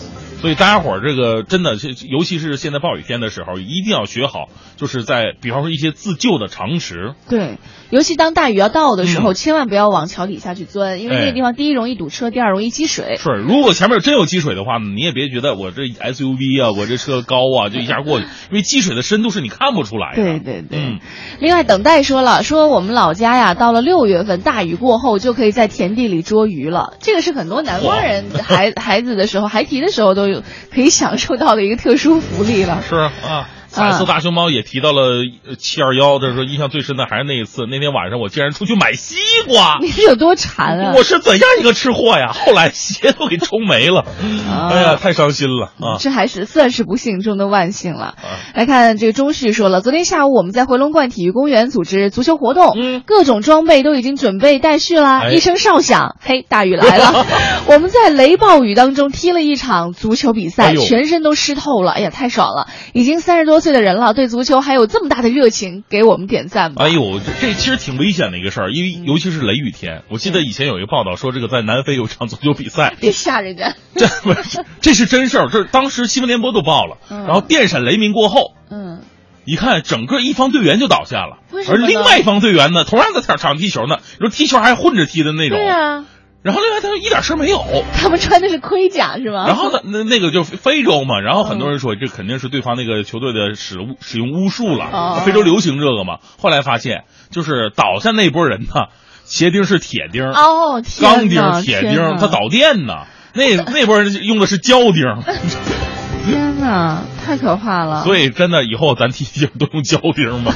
[0.43, 7.15] 所以大家伙儿这个真的，这尤其是现在暴雨天的时候，一定要学好，就是在比方说一些自救的常识。
[7.29, 7.59] 对，
[7.93, 13.17] 尤其当大雨要到的时候，嗯千万不要往桥底下去钻，因为那哎个地方第一容易堵车，第二容易积水。
[13.19, 20.23] 是，如果前面真有积水的话呢，你也别觉得我这 SUV 啊，我这车高啊，就一下过去， 因为积水的深度是你看不出来的。
[20.23, 20.79] 对对对。
[20.79, 21.01] 嗯，
[21.39, 26.95] 另外，等待说了，说我们老家呀，到了六月份大雨过后，就可以在田地里捉鱼了。
[27.01, 30.43] 这个是很多南方人孩孩子的时候孩提的时候都有
[30.75, 32.81] 可以享受到的一个特殊福利了。
[32.89, 33.49] 是啊。
[33.73, 35.23] 彩色大熊猫也提到了
[35.59, 39.17] 七二幺，这说印象最深的还是那一次，那天晚上我竟然出去买西
[39.49, 40.93] 瓜，你是有多馋啊？
[40.95, 42.33] 我是怎样一个吃货呀？
[42.33, 44.05] 后来鞋都给冲没了，
[44.49, 45.97] 啊、哎呀，太伤心了啊！
[45.99, 48.15] 这还是算是不幸中的万幸了。
[48.55, 55.23] 来看这个钟旭说了，昨天下午我们在回龙观体育公园组织足球活动，嗯、各种装备都已经准备待续啦。
[55.23, 57.25] 哎、一声哨响，嘿，大雨来了，
[57.67, 62.67] 我们在雷暴雨当中踢了一场足球比赛，哎、全身都湿透了，哎呀，太爽了！
[62.93, 64.43] 已经三十多岁的人了，对足。
[64.43, 66.85] 球还有这么大的热情，给我们点赞吧！
[66.85, 70.03] 哎呦，这这其实挺危险的一个事儿，因为尤其是雷雨天。
[70.09, 73.77] 我记得以前有一个报道说，这个在南非有场足球比赛，别吓人家。
[73.95, 76.97] 这不是，这是真事儿，这当时新闻联播都报了。
[77.09, 79.03] 嗯、然后电闪雷鸣过后，嗯，
[79.45, 85.57] 一看整个一方队员就倒下了，而另外一方队员呢，同样在场场踢球呢，你说踢球还混着踢的那种。
[85.57, 86.05] 对啊。
[86.43, 89.47] 然后另外他一点事没有， 他们穿的是盔甲是吗？
[89.47, 96.19] 然后呢， 那那个就非洲嘛，然后很多人说这肯定是对方那个球队的使使用巫术了，哦、非洲流行这个嘛。
[96.39, 98.89] 后来发现，就是倒下那波人呢，
[99.25, 103.05] 鞋钉是铁钉，哦，钢钉、铁钉，他导电呢。
[103.35, 105.05] 那那波人用的是胶钉。
[106.25, 108.05] 天哪，太可怕了！
[108.05, 110.55] 所以真的以后咱踢球都用胶钉吧。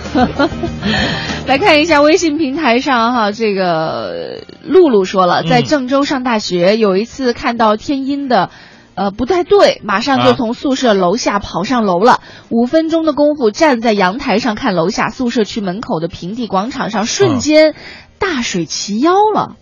[1.46, 8.50] 来看一下微信平台上哈，这个露露说了，在郑州上大学，嗯、有一次看到天阴的。
[8.94, 12.20] 呃，不太对，马上就从宿舍楼下跑上楼了。
[12.48, 17.74] 五、啊、分钟的功夫，站在阳台上看楼下宿舍区门口的平地广场上，瞬间
[18.18, 19.40] 大水齐腰了。
[19.40, 19.57] 啊、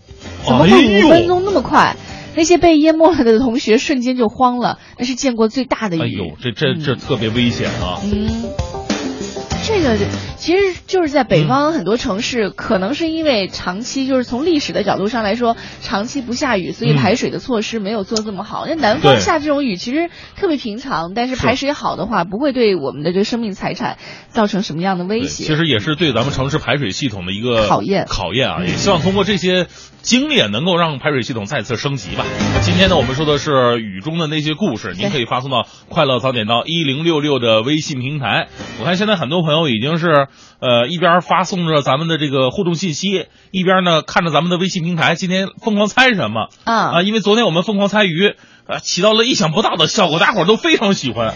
[0.47, 1.97] 怎么会五分钟那么快？
[2.35, 6.01] 那些被淹没了的同学瞬间就慌了，那是见过最大的雨。
[6.01, 7.99] 哎呦，这这这特别危险啊！
[8.03, 8.84] 嗯。
[9.63, 9.97] 这个
[10.37, 18.65] 其实就是在北方很多城市，嗯、可能是因为长期就是从历史的角度上来说，长期不下雨，所以排水的措施没有做这么好。
[18.67, 23.97] 那、嗯、南方下这种雨其实特别平常，但是排水好的话，不会对我们的这个生命财产
[24.29, 25.45] 造成什么样的威胁。
[25.45, 28.05] 其实也是对咱们城市排水系统的一个考验。
[28.07, 29.67] 考验啊，也 希望通过这些
[30.01, 32.23] 经历，能够让排水系统再次升级吧。
[32.61, 38.47] 今天呢，我们说的是雨中的那些故事，您可以发送到“快乐早点到一零六六”的微信平台。
[38.79, 40.27] 我看现在很多朋友已经是。
[40.57, 47.01] 呃，一边发送着咱们的这个互动信息，一边呢看着咱们的微信平台，今天疯狂猜什么啊啊！
[47.03, 48.33] 因为昨天我们疯狂猜鱼，
[48.65, 51.35] 啊，起到了意想不到的效果，大伙儿都非常喜欢。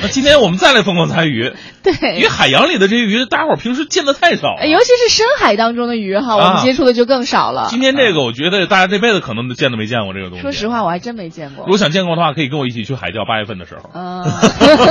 [0.00, 7.66] 那今天我们再来疯狂猜鱼，对，因为海洋里的这些鱼，大家伙儿平时见的太少，尤其是深海当中的鱼哈，我们接触的就更少了。
[7.70, 10.42] 今天这个，我觉得大家这辈子可能都见都没见过这个东西。
[10.42, 11.64] 说实话，我还真没见过。
[11.64, 13.24] 如果想见过的话，可以跟我一起去海钓。
[13.28, 14.22] 八月份的时候，嗯，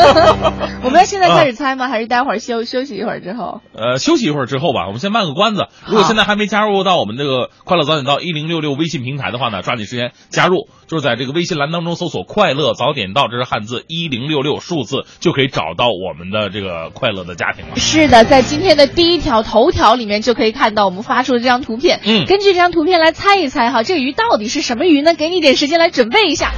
[0.83, 1.87] 我们要现在开始猜吗？
[1.87, 3.61] 还是待会儿休休息一会儿之后？
[3.73, 5.67] 呃，休息一会儿之后吧，我们先卖个关子。
[5.87, 11.77] 如果现在还没加入到我们这个快乐早点到一零六六微信平台的话呢，抓紧时间加入，就是在这个微信栏当。
[11.77, 17.75] 当中搜索“快乐早点到”，这是汉字一零六六数字，就可以找到我们的这个快乐的家庭了。
[17.77, 21.99] 是的，在今天的第一条头条里面就可以看到我们发出的这张图片。
[22.03, 25.13] 嗯根据这张图片来猜一猜哈，这个鱼到底是什么鱼呢？
[25.13, 26.51] 给你一点时间来准备一下。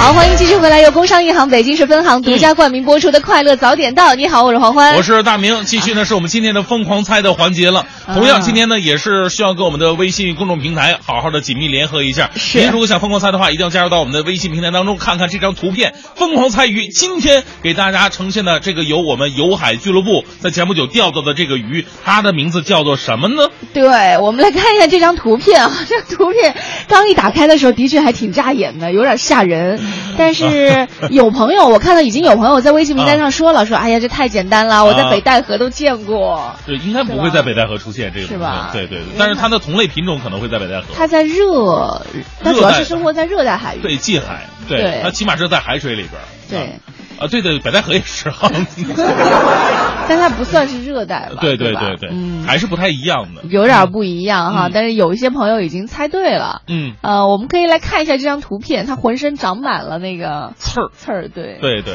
[0.00, 4.12] 好，欢迎继续回来，由工商银行北京市分行独家冠名播出的《快乐早点到》。
[4.14, 7.84] 你好，我是黄欢，我是大明，继续呢是我们今天的疯狂猜的环节了。
[8.06, 12.30] 同样，今天呢也是需要跟我们的微信公众平台好好的紧密联合一下。
[12.34, 15.92] 是您如果想疯狂猜的话，一定要加入到我们的微信平台当中，看看这张图片。
[16.16, 23.50] 疯狂猜鱼，今天给大家呈现的这个由我们游海俱乐部在前不久钓到的这个鱼，它的名字叫做什么呢？
[23.74, 26.56] 对，我们来看一下这张图片啊，这张图片
[26.88, 29.78] 刚一打开的时候，的确还挺扎眼的，有点吓人。
[30.16, 36.54] 但是有朋友，我看到已经有朋友在微信名单上说了，说哎呀，这太简单了， 我在北戴河都见过。
[36.66, 40.86] 对，应该不会在北戴河出现这个是吧对对对，但是它的同类品种可能会在北戴河。
[40.94, 42.02] 它在热，
[42.42, 43.80] 它主要是生活在热带海域。
[43.80, 46.24] 对，近海，对，它起码是在海水里边儿。
[46.50, 46.80] 对，
[47.18, 48.50] 啊，对对，北戴河也是哈。
[50.08, 51.38] 但它不算是热带吧？
[51.40, 53.42] 对对对对嗯，还是不太一样的。
[53.48, 56.62] 有点不一样哈，嗯但是有一些朋友已经猜对了。
[56.66, 61.94] 嗯，呃，我们可以来看一下这张图片，它浑身长满了那个刺儿，刺儿，对，对对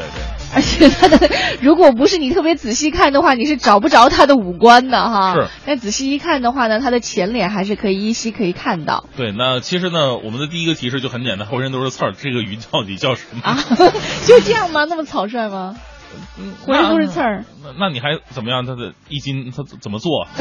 [0.54, 1.28] 而且他的，
[1.60, 5.34] 如果不是你特别仔细看的话，你是找不着他的五官的哈。
[5.34, 5.48] 是。
[5.66, 9.04] 但仔细一看的话呢，他的前脸还是可以依稀可以看到。
[9.16, 13.40] 对，那其实呢，我们的第一个提示就很简单，浑身都是刺儿，这个鱼到底叫什么？
[13.42, 13.58] 啊，
[14.26, 14.84] 就这样吗？
[14.84, 15.76] 那么草率吗？
[16.64, 17.44] 浑身都是刺儿。
[17.62, 18.64] 那那你还怎么样？
[18.64, 20.26] 他的一斤他怎么做？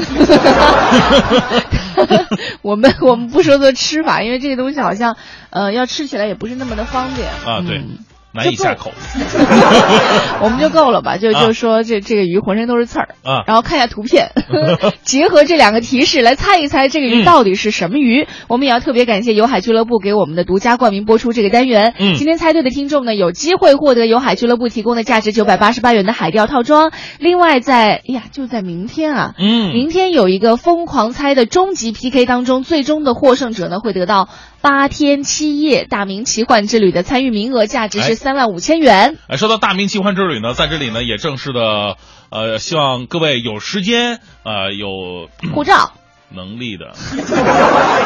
[2.61, 5.17] 我们我们不说做吃法，因为这个东西好像，
[5.49, 7.27] 呃，要吃起来也不是那么的方便。
[7.29, 7.97] 啊，对，嗯
[8.35, 8.91] 难以下口。
[10.41, 11.17] 我们就够了吧？
[11.17, 14.31] 就啊就说这这个鱼浑身都是刺儿啊，然后看一下图片，
[15.03, 18.27] 结合这两个提示来猜一猜这个鱼到底是什么鱼。
[18.47, 21.93] 我们也要特别感谢游海俱乐部给我们的独家冠名播出这个单元。
[21.97, 26.91] 嗯今天猜对的听众呢，有机会获得游海俱乐部提供的价值九百八十八元的海钓套装。
[27.19, 34.29] 另外在，哎呀，就在明天啊，嗯明天有一个疯狂猜的终极 PK 当中，最终的获胜者呢会得到
[34.65, 39.15] 八天七夜大明奇幻之旅的参与名额，价值哎是三万五千元。
[39.27, 41.97] 哎，说到大明奇幻之旅呢，在这里呢也正式的，
[42.31, 45.93] 呃，希望各位有时间，呃，有护照。
[46.35, 46.91] 能力的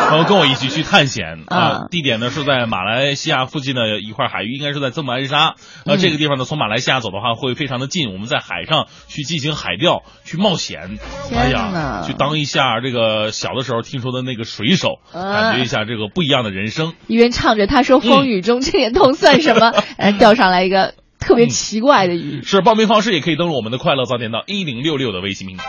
[0.09, 5.55] 然后跟我一起去探险啊、啊地点呢是在马来西亚附近的一块海域，应该是在曾马恩沙。
[5.85, 10.97] 呃，嗯这个地方呢，从马来西亚走的话会非常的近，我们在海上去进行海钓，去冒险。
[11.27, 16.93] 天哎呀，去当一下这个小的时候听说的那个水手，啊感觉一下这个不一样的人生。
[17.07, 22.41] 一边唱着他说风雨中这点痛算什么， 哎，钓上来一个特别奇怪的鱼。
[22.43, 25.65] 是报名方式也可以登录我们的快乐早点到一零六六的微信平台。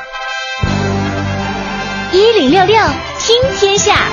[2.12, 2.76] 一零六六
[3.20, 4.08] 听天下，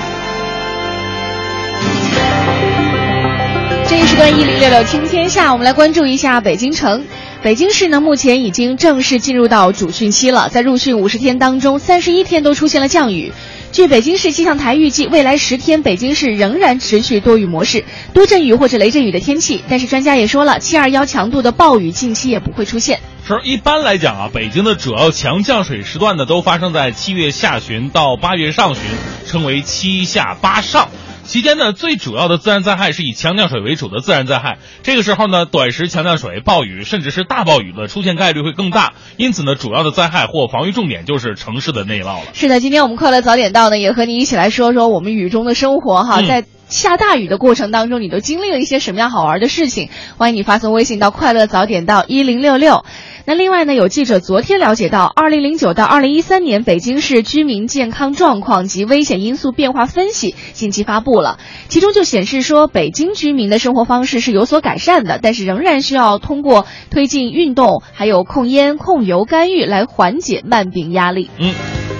[3.89, 7.03] 这一时段一零六六听天下，我们来关注一下北京城。
[7.41, 13.31] 北京市呢，目前已经正式进入到主汛期了，在入汛五十天当中，三十一天都出现了降雨。
[13.71, 17.83] 据北京市气象台预计，未来十天北京市仍然持续多雨模式，
[18.13, 19.63] 多阵雨或者雷阵雨的天气。
[19.67, 22.99] 但是专家也说了，七二幺强度的暴雨近期也不会出现。
[23.27, 28.83] 是，一般来讲啊，北京的主要强降水时段呢，都发生在七月下旬到八月上旬，
[29.25, 30.87] 称为七下八上。
[31.25, 34.59] 期间呢，最主要的自然灾害是以强降水为主的自然灾害。
[34.81, 38.93] 这个时候呢，短时强降水、暴雨甚至是大暴雨的出现概率会更大。
[39.17, 42.31] 因此呢，主要的灾害或防御重点就是城市的内涝了。
[42.31, 46.45] 是的，今天我们快乐早点到呢，也和你一起来说说我们雨中的生活哈，嗯在。
[46.69, 49.89] 下大雨的过程当中，你都经历了一些什么样好玩的事情？
[50.17, 52.83] 欢迎你发送微信到快乐早点到一零六六。
[53.25, 71.29] 那另外呢，有记者昨天了解到，二零零九到二零一三年北京市居民健康状况及危险因素变化分析近期发布了，其中就显示说，北京居民的生活方式是有所改善的，但是仍然需要通过推进运动，还有控烟、控油干预来缓解慢病压力。
[71.37, 71.53] 嗯。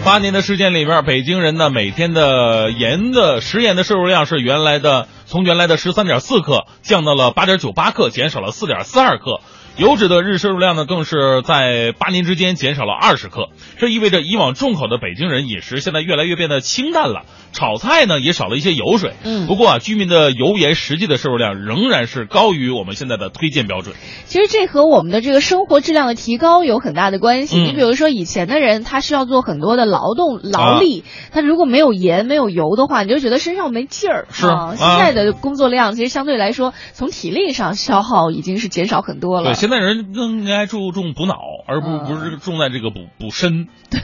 [0.06, 9.39] 八年的时间里面，北京人呢每天的盐的食盐的摄入量是原原来的从原来的十三点四克降到了八点九八克，减少了四点四二克。
[9.78, 13.50] 油脂的日摄入量呢，更是在八年之间减少了二十克。
[13.78, 19.13] 这意味着以往重口的北京人饮食现在越来越变得清淡了，炒菜呢也少了一些油水。
[19.23, 23.96] 嗯不过啊，居民的油盐实际的摄入量仍然是高于我们现在的推荐标准。
[24.25, 27.60] 其实这和我们的这个生活质量的提高有很大的关系。
[27.60, 34.25] 嗯你比如说以前的人，他需要做很多的劳动劳力，他如果没有盐没有油的话，你就觉得身上没劲儿。
[34.32, 39.52] 是啊，现在的工作量其实相对来说，从体力上消耗已经是减少很多了。
[39.52, 41.36] 对，现现在人更应该注重补脑，
[41.68, 43.68] 而不不是重在这个补补身。
[43.90, 44.00] 对，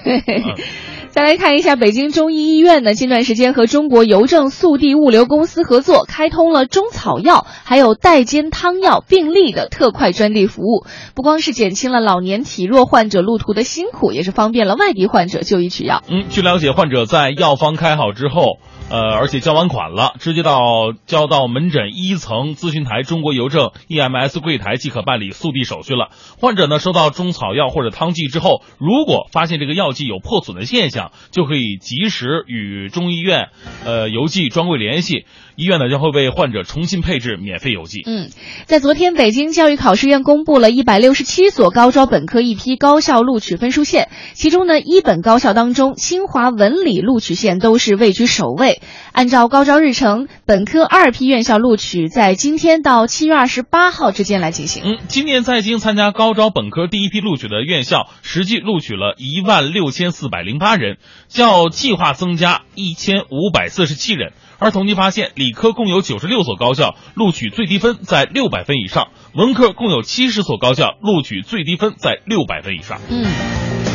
[1.07, 10.85] 再来看一下北京中医医院呢，近段时间和中国邮政速递物流公司合作，开通了中草药还有代煎汤药并立的特快专递服务，
[11.15, 16.03] 不光是减轻了老年体弱患者路途的辛苦，也是方便了外地患者就医取药。
[16.09, 18.59] 嗯，据了解，患者在药方开好之后。
[18.89, 26.09] 呃，而且交完款了，直接到交到门诊一层咨询台中国邮政 EMS 柜台即可办理速递手续了。
[26.39, 33.49] 患者呢收到中草药或者汤剂之后，如果发现这个药剂有破损的现象，就可以及时与中医院
[33.85, 35.25] 呃邮寄专柜联系。
[35.55, 38.01] 医院呢将会为患者重新配置免费邮寄。
[38.07, 38.29] 嗯，
[38.65, 48.81] 在昨天，北京教育考试院公布了一百六十七所高招本科一批高校录取分数线，其中呢，一本高校当中，清华文理录取线都是位居首位。
[49.11, 54.81] 按照高招日程，本科二批院校录取在今天到七月二十八号之间来进行。
[54.83, 60.97] 嗯，今年在经参加高招本科第一批录取的院校，实际录取了一万六千四百零八人，
[61.29, 64.33] 较计划增加一千五百四十七人。
[64.59, 72.99] 而统计发现，理科共有九十六所高校录取最低分在六百分以上，文科共有七十所高校录取最低分在六百分以上。
[73.09, 73.92] 嗯。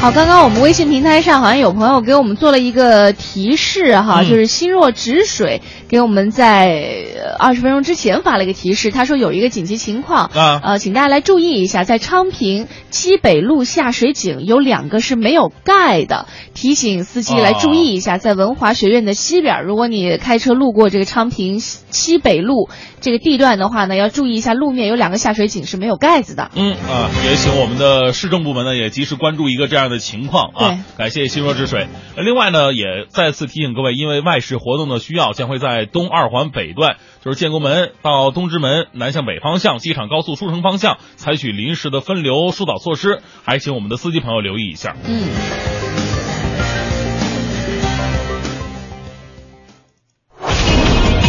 [0.00, 7.04] 好，刚刚我们微信平台上好像有朋友给我们做了一个提示哈，就是心若止水给我们在
[7.36, 22.68] 二十分钟之前发了一个提示，他说有一个紧急情况啊，呃，请大家来注意一下，在昌平西北路下水井有两个是没有盖的，提醒司机来注意一下，在文华学院的西边，如果你开车路过这个昌平西北路
[23.00, 26.52] 这个地段的话呢，要注意一下路面有两个下水井是没有盖子的。
[26.54, 29.87] 嗯啊，也请我们的市政部门呢也及时关注一个这样。
[29.90, 31.88] 的情况啊，感谢心若止水。
[32.16, 44.96] 另外呢，也再次提醒各位，因为外事活动的需要，将会在东二环北段，就是建国门到东直门南向北方向、机场高速出城方向，采取临时的分流疏导措施，还请我们的司机朋友留意一下。
[45.06, 45.28] 嗯。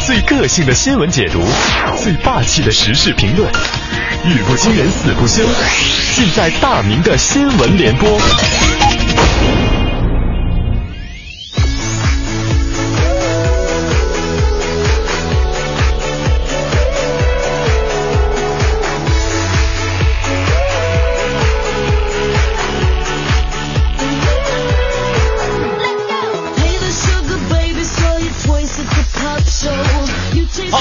[0.06, 1.40] 最个性的新闻解读，
[1.96, 3.48] 最霸气的时事评论，
[4.26, 5.44] 语不惊人死不休，
[6.16, 8.20] 尽在大明的新闻联播。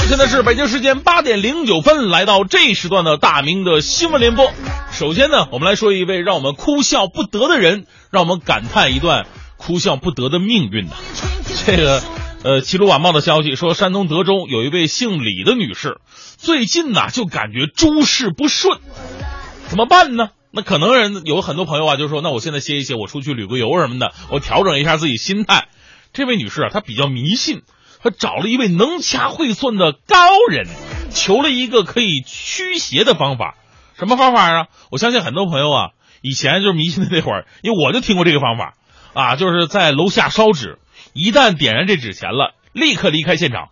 [0.09, 4.51] 现在是北京时间八点零九分，来到这时段的大明的新闻联播。
[4.91, 9.27] 首先呢，我们来说一位让我们哭笑不得的人，让我们感叹一段
[9.59, 10.93] 哭笑不得的命运呐。
[11.67, 12.03] 这个，
[12.43, 15.99] 呃，齐鲁晚报的消息说，山东德州有一位姓李的女士，
[16.39, 18.79] 最近呐就感觉诸事不顺，
[19.69, 20.31] 怎么办呢？
[20.51, 25.69] 那可能人有很多朋友啊，就说，那我现在歇一歇，我出去旅个游什么的，我调整一下自己心态。
[26.15, 27.61] 这位女士啊，她比较迷信。
[28.03, 30.17] 他找了一位能掐会算的高
[30.51, 30.67] 人，
[31.11, 33.57] 求了一个可以驱邪的方法。
[33.99, 34.67] 什么方法啊？
[34.91, 35.91] 我相信很多朋友啊，
[36.23, 38.75] 以前就是迷信的那会儿，因为我就听过这个方法
[39.13, 40.79] 啊，就是在楼下烧纸，
[41.13, 43.71] 一旦点燃这纸钱了，立刻离开现场。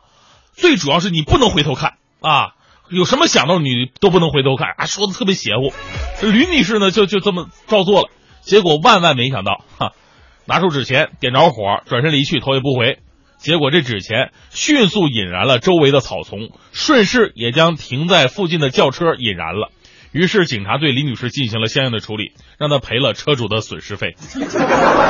[0.53, 2.55] 最主要是你不能回头看啊，
[2.89, 5.73] 有什么想到你都不能回头看啊，说的特别邪乎。
[6.27, 8.11] 吕女士呢，就就这么照做了，
[8.41, 9.93] 结果万万没想到，哈，
[10.47, 12.99] 拿出纸钱，点着火，转身离去，头也不回。
[13.47, 19.71] 结果这纸钱迅速引燃了周围的草丛，顺势也将停在附近的轿车引燃了。
[20.11, 24.17] 于是警察对李女士进行了相应的处理，让她赔了车主的损失费。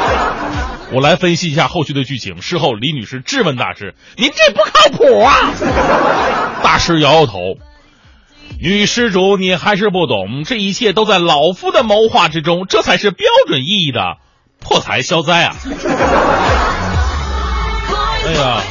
[0.93, 2.43] 我来分析一下后续的剧情。
[2.43, 5.55] 事后，李女士质问大师：“您这不靠谱啊！”
[6.63, 7.39] 大师摇摇头
[8.61, 14.19] ：“女施主，你还是不懂，这一切都在老夫的谋划之中，这才是标准意义的
[14.61, 15.57] 破财消灾啊！”
[18.25, 18.63] 哎呀，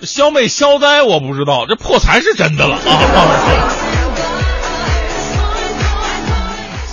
[0.00, 3.70] 这消妹消灾我不知道，这破财是真的了啊！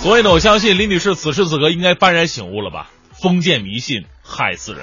[0.02, 2.88] 所以呢，我相信李女士此时此刻应该幡然醒悟了吧？
[3.20, 4.80] 封建迷信害死人！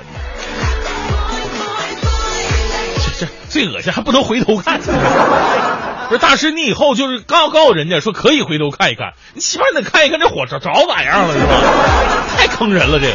[2.97, 4.79] 这这最恶心，还不能回头看。
[6.07, 11.53] 不是大师，你以后就是告告人家说可以回头看一看，你起码得看一看这火着着咋样了是吧？
[12.37, 13.13] 太坑人了这个。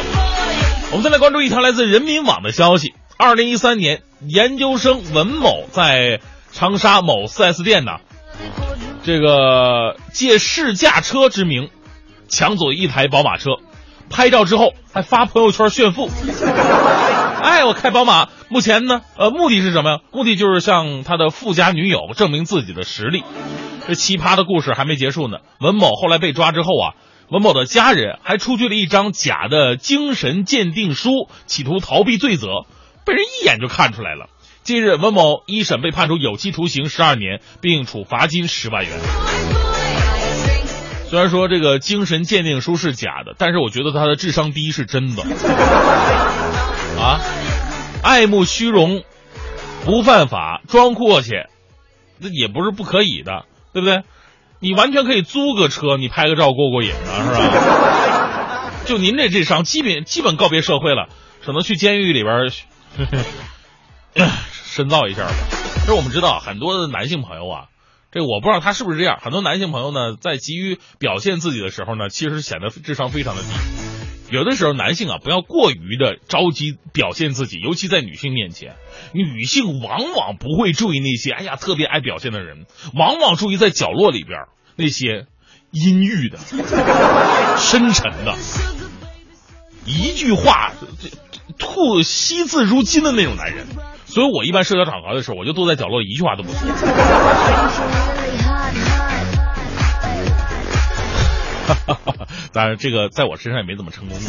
[0.91, 2.93] 我们再来关注一条来自人民网的消息。
[3.17, 6.19] 二零一三年，研究生文某在
[6.51, 7.97] 长沙某 4S 店呢，
[9.03, 11.69] 这个借试驾车之名
[12.27, 13.51] 抢走一台宝马车，
[14.09, 16.09] 拍照之后还发朋友圈炫富。
[17.43, 19.99] 哎，我开宝马，目前呢，呃，目的是什么呀？
[20.11, 23.23] 目的就是向他的富家女友证明自己的实力。
[23.85, 25.39] 这奇葩的故事还没结束呢。
[25.59, 26.95] 文某后来被抓之后啊，
[27.29, 32.47] 文某的家人还出具了一张假的精神鉴定书，企图逃避罪责，
[33.05, 34.27] 被人一眼就看出来了。
[34.63, 38.91] 近日，文某一审被判处有期徒刑十二年，并处罚金十万元。
[41.09, 45.21] 虽然说这个精神鉴定书是假的，但是我觉得他的智商低是真的。
[46.97, 47.19] 啊，
[48.01, 49.03] 爱慕虚荣，
[49.85, 51.31] 不犯法，装阔气，
[52.19, 54.03] 那也不是不可以的，对不对？
[54.59, 58.71] 你完全可以租个车，你拍个照过过瘾呢，是吧？
[58.87, 61.09] 就您这智商，基本基本告别社会了，
[61.45, 62.49] 可能去监狱里边
[64.65, 65.33] 深造一下吧。
[65.81, 67.65] 其实我们知道，很多的男性朋友啊，
[68.11, 69.19] 这我不知道他是不是这样。
[69.21, 73.47] 很多男性朋友呢，在急于表现自己的时候呢，其实显得智商非常的低。
[74.29, 78.75] 有的时候，男性啊，不要过于的着急表现自己，尤其在女性面前，
[79.13, 82.65] 女性往往不会注意那些哎呀特别爱表现的人，
[82.95, 85.27] 往往注意在角落里边那些
[85.69, 86.37] 阴郁的、
[87.57, 88.35] 深沉的，
[89.85, 90.71] 一句话
[91.57, 93.65] 吐惜字如金的那种男人。
[94.05, 96.59] 所以我一般社交场合的时候，我就坐在角落，一句话都不说。
[102.51, 104.17] 当然，这个在我身上也没怎么成功。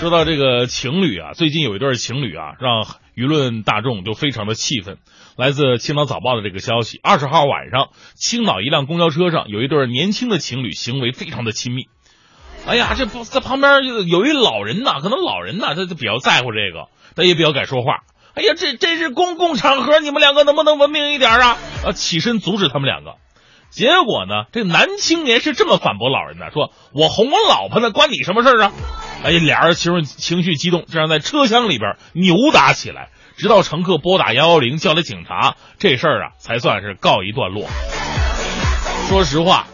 [0.00, 2.84] 说到这个情侣啊，最近有一对情侣啊，让
[3.16, 4.98] 舆论大众就非常的气愤。
[5.36, 11.88] 来自青岛早报的这个消息，二十号晚上，青岛一辆公交车上有一对年轻的情侣，行为非常的亲密。
[12.66, 18.00] 哎呀，这不在旁边有一老人呐，可能老人呐，他就比较在乎这个，他也比较敢说话。
[18.34, 21.56] 哎呀，这这是公共场合，你们两个能不能文明一点啊？
[21.86, 23.14] 啊，起身阻止他们两个。
[23.70, 28.72] 结果呢，这男青年是这么反驳老人的：“说我哄我老婆呢，关你什么事啊？”
[29.24, 37.66] 哎呀，俩人情情绪激动，这样在车厢里边扭打起来，直到乘客拨打幺幺零叫来警察，这事儿啊才算是告一段落。
[39.08, 39.66] 说实话，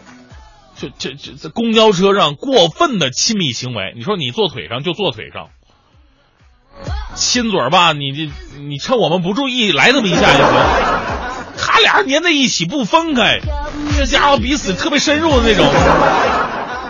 [0.77, 5.47] 这这这在公交车上过分的亲密行为，你说你坐腿上就坐腿上，
[7.15, 10.53] 亲嘴吧，你这你趁我们不注意来这么一下就行。
[11.57, 13.39] 他俩粘在一起不分开，
[13.97, 15.65] 这家伙彼此特别深入的那种。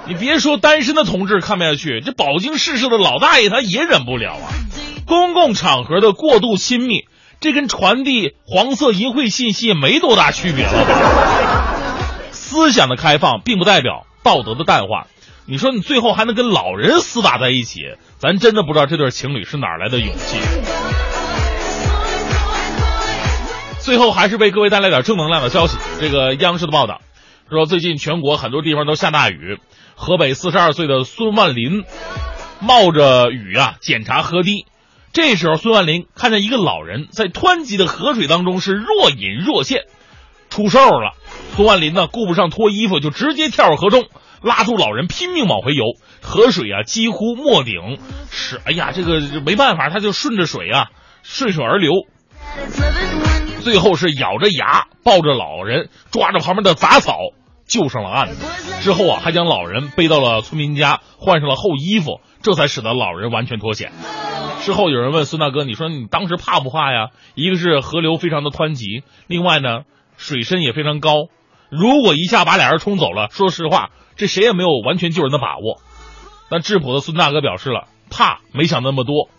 [0.07, 4.49] 你别说单身的同志看不下去，这饱经世事的老大爷他也忍不了啊！
[5.05, 7.05] 公共场合的过度亲密，
[7.39, 11.44] 这跟传递黄色淫秽信息没多大区别了。
[12.55, 15.07] 思想的开放并不代表道德的淡化。
[15.45, 17.81] 你说你最后还能跟老人厮打在一起，
[18.17, 20.37] 咱真的不知道这对情侣是哪来的勇气。
[23.81, 25.77] 最后还是为各位带来点正能量的消息。
[25.99, 27.01] 这个央视的报道
[27.49, 29.59] 说，最近全国很多地方都下大雨。
[29.95, 31.83] 河北四十二岁的孙万林
[32.61, 34.65] 冒着雨啊检查河堤，
[35.11, 39.83] 这时候孙万林看见一个老人在湍急的河水当中是若隐若现，
[40.49, 41.11] 出事儿了。
[41.55, 44.05] 孙万林呢顾不上脱衣服，就直接跳入河中，
[44.41, 45.83] 拉住老人拼命往回游。
[46.21, 47.97] 河水啊几乎没顶，
[48.29, 50.87] 是哎呀这个没办法，他就顺着水啊
[51.23, 51.91] 顺水而流。
[53.61, 57.17] 最后是咬着牙抱着老人，抓着旁边的杂草
[57.67, 58.29] 救上了岸。
[58.81, 63.91] 之后啊，还将老人背到了村民家，换上了厚衣服，这才使得老人完全脱险。
[64.61, 67.09] 之后有人问孙大哥：“你说你当时怕不怕呀？
[67.35, 69.81] 一个是河流非常的湍急，另外呢
[70.17, 71.27] 水深也非常高。
[71.69, 75.81] 如果一下把俩人冲走了，说实话，这谁也没有完全救人的把握。”
[76.49, 79.29] 但质朴的孙大哥表示了，怕没想那么多。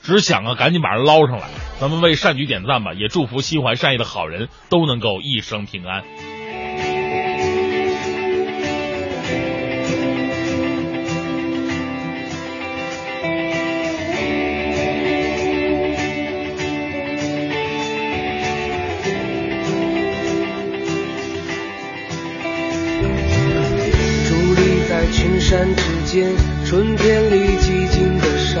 [0.00, 1.48] 只想啊，赶紧把人捞上来。
[1.78, 6.04] 咱们为善举点赞吧，也祝福心怀善意的好人都能够一生平安。
[25.54, 26.34] 山之间，
[26.66, 28.58] 春天里寂静的山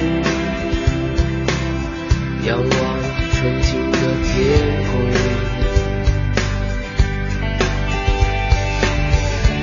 [0.00, 0.04] 谷。
[2.44, 2.68] 仰望
[3.30, 4.34] 纯净的天
[4.90, 4.90] 空，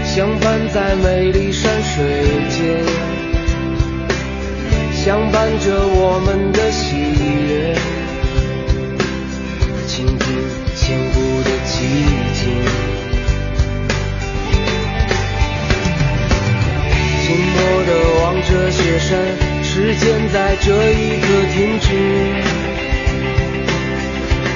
[0.05, 1.99] 相伴在美丽山水
[2.47, 2.57] 间，
[4.93, 6.95] 相伴着我们的喜
[7.49, 7.75] 悦，
[9.87, 10.25] 倾听
[18.71, 19.19] 雪山
[19.63, 21.87] 时间在这一刻停止。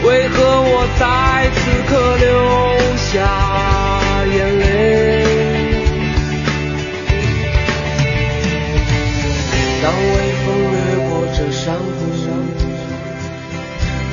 [0.08, 2.26] 为何我在此刻流
[2.98, 3.12] 下
[4.34, 4.64] 眼泪？
[9.82, 10.00] 当微
[10.44, 10.76] 风掠
[11.10, 11.82] 过这山谷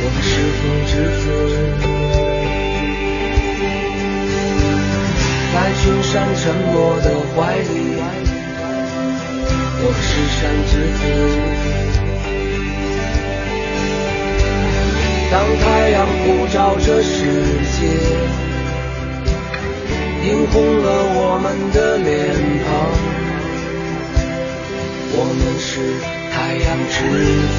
[0.04, 0.92] 我们是否止
[1.22, 1.24] 住
[5.54, 6.42] 在群山沉
[6.72, 7.72] 默的怀里
[9.84, 11.02] 我是山之子。
[15.32, 17.10] 当太阳普照这世
[17.72, 17.82] 界，
[20.28, 22.08] 映红了我们的脸
[22.62, 22.70] 庞，
[25.14, 25.70] 我们是
[26.30, 26.94] 太阳之
[27.50, 27.52] 子。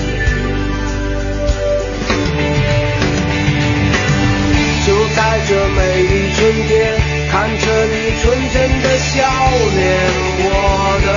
[4.86, 6.71] 就在这美丽春天，
[7.30, 9.11] 看着你纯真的笑
[9.76, 9.84] 脸，
[10.39, 10.47] 我
[11.05, 11.07] 的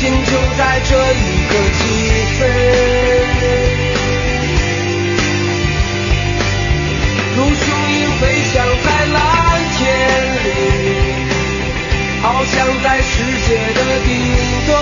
[0.00, 1.80] 心就在这一刻起
[2.38, 2.40] 飞。
[7.36, 9.18] 如雄鹰飞翔在蓝
[9.76, 9.78] 天
[10.42, 10.48] 里，
[12.22, 13.12] 翱翔在世
[13.46, 14.08] 界的顶
[14.66, 14.72] 端，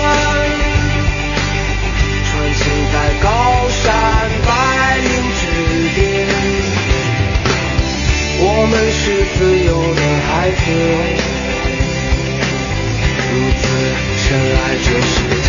[2.23, 2.63] 穿行
[2.93, 3.27] 在高
[3.67, 3.77] 山
[4.47, 4.49] 白
[4.99, 5.05] 云
[5.35, 5.41] 之
[5.95, 5.99] 巅。
[8.41, 9.03] 我们是
[9.37, 10.63] 自由的孩子，
[14.31, 15.48] 原来就是。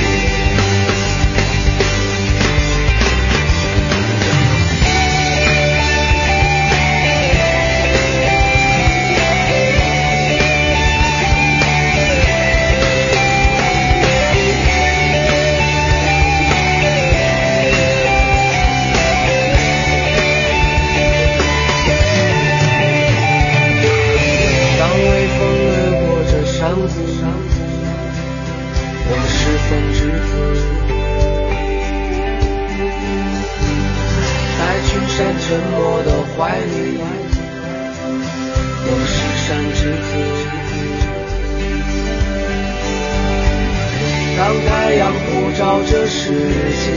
[44.90, 45.22] 太阳普
[45.56, 46.90] 照这世界，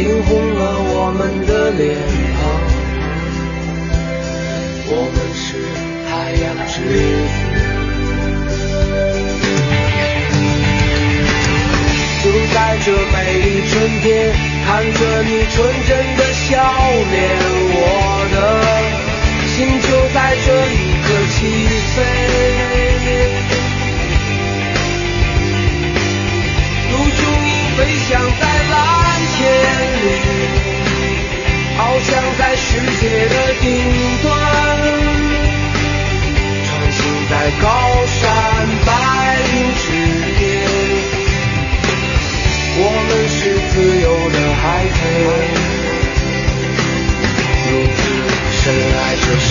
[0.00, 1.98] 映红了我们的脸
[2.38, 2.40] 庞。
[4.86, 5.58] 我们是
[6.06, 6.78] 太阳之
[7.34, 7.42] 子，
[12.22, 14.06] 就在这美丽春天，
[14.64, 15.56] 看着你纯
[15.88, 16.46] 真的笑
[17.10, 17.18] 脸，
[17.74, 17.82] 我
[18.30, 18.36] 的
[19.48, 21.36] 心就在这一刻起
[21.96, 21.98] 飞。
[27.78, 28.74] 飞翔在蓝
[29.36, 29.38] 天
[30.02, 30.04] 里。
[31.78, 32.66] 翱翔在世
[33.00, 33.66] 界的顶
[34.20, 34.26] 端，
[36.66, 36.98] 穿行
[37.30, 37.66] 在高
[38.04, 38.18] 山
[38.84, 38.90] 白
[39.54, 39.86] 云之
[40.40, 40.42] 巅。
[42.80, 43.38] 我们是
[43.70, 44.62] 自由的孩
[44.98, 45.00] 子，
[47.70, 47.98] 如此
[48.60, 48.60] 深
[48.98, 49.50] 爱着世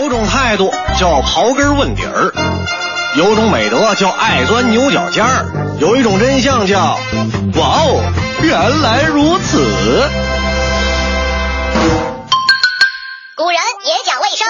[0.00, 2.32] 有种态度叫刨根问底儿，
[3.16, 5.44] 有种美德叫爱钻牛角尖儿，
[5.80, 6.96] 有一种真相叫
[7.56, 8.00] 哇哦，
[8.40, 9.58] 原来如此。
[13.34, 14.46] 古人也讲卫生。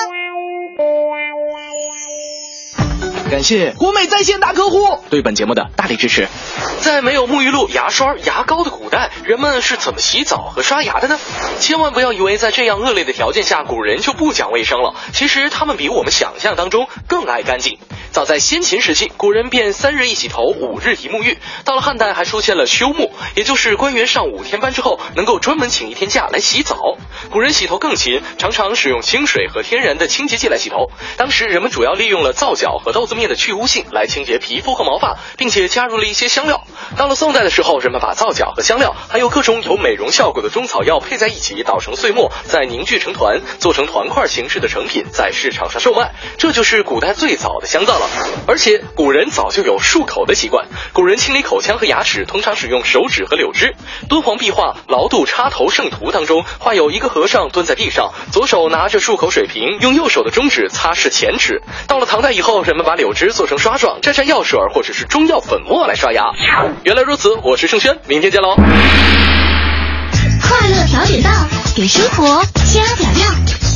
[3.28, 6.28] 感谢国美在线大客户对本节目的大力支持。
[6.80, 11.18] 在没有沐浴露、牙刷、牙膏的古代，人们是怎么洗澡和刷牙的呢？
[11.60, 14.94] 千万不要以为在这样恶劣的条件下，古人就不讲卫生了。
[15.12, 17.78] 其实他们比我们想象当中更爱干净。
[18.10, 21.38] 早在先秦时期，古人便三日一洗头，五日一沐浴。
[21.64, 26.96] 到了汉代，还出现了休沐，也就是官员上五天班之后，能够专门请一天假来洗澡。
[27.30, 30.90] 古人洗头更勤，常常使用清水和天然的清洁剂来洗头。
[31.16, 36.64] 当时人们主要利用了皂角和豆子面的去污性来清洁皮肤和毛发，并且加入了一些香料。
[36.96, 46.14] 到了宋代的时候，人们把皂角和香料，还有各种有美容效果的中草药配在一起，捣成碎末，再凝聚成团，做成团块形式的成品，在市场上售卖。
[46.38, 48.08] 这就是古代最早的香皂了。
[48.46, 53.74] 而且古人早就有漱口的习惯，古人清理口腔和牙齿通常使用手指和柳枝。
[54.08, 61.60] 敦煌壁画《劳度插头圣图》当中画有一个和尚蹲在地上，左手拿着漱口水瓶，用右手的中指擦拭前齿。
[61.86, 66.24] 到了唐代以后，人们把柳枝做成刷状，蘸上药水或者是中药粉末来刷牙。
[66.84, 68.56] 原来如此，我是盛轩，明天见喽。
[68.56, 71.30] 快乐调解到，
[71.76, 72.42] 给生活
[72.72, 73.67] 加点料。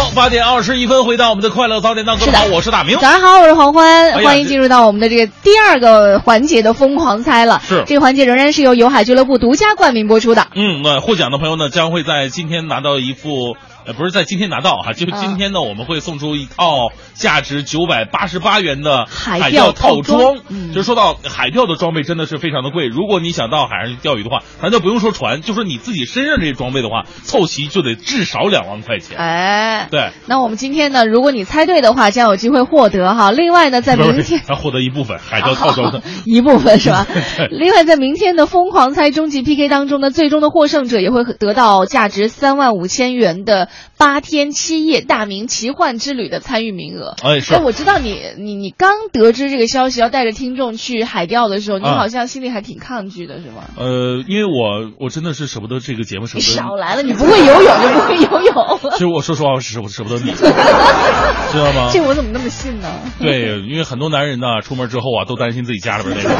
[0.00, 2.96] 好，八点二十一分，回到我们的快乐早点到，各位好，我是大明。
[2.96, 7.60] 早上好，我是黄欢，哎欢迎进入到我们的这个第二个环节的疯狂猜了。
[7.68, 10.46] 是这个环节仍然是由友海俱乐部独家冠名播出的。
[10.54, 13.56] 嗯，那获奖的朋友呢，将会在今天拿到一副
[13.86, 20.36] 呃，不是在今天拿到哈，就今天呢，我们会送出一套价值九百八十八元的海钓钓套装
[20.72, 29.16] 就是说到海钓的装备真的是非常的贵，如果你想到海上去钓鱼的话，咱就不用说船，就说你自己身上这些装备的话，凑齐就得至少两万块钱。
[29.18, 33.30] 哎，对，那我们今天呢，如果你猜对的话，将有机会获得哈。
[33.30, 36.02] 另外呢，在明天咱获得一部分海钓套装的。
[36.26, 37.06] 一部分是吧？
[37.50, 47.16] 另外，在明天的疯狂猜终极 PK 当中呢，最终的获胜者也会得到价值三万五千元的八天七夜大明奇幻之旅的参与名额。
[47.22, 53.64] 哎是哎，我知道你你你刚得知这个消息，要带着听众去海钓的时候，你啊好像心里还挺抗拒的，是吗？
[53.76, 56.44] 呃，因为我我真的是舍不得这个节目，舍不得。
[56.44, 58.80] 少来了，你不会游泳就不会游泳。
[58.92, 61.90] 其实我说实话，我舍不舍不得你， 知道吗？
[61.92, 62.88] 这我怎么那么信呢？
[63.18, 66.34] 对，因为很多男人呢，出门之后啊，都担心自己家里边那个，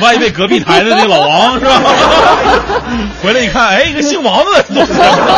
[0.02, 1.80] 万一被隔壁台的那老王是吧？
[3.22, 4.84] 回来一看，哎，一个姓王的坐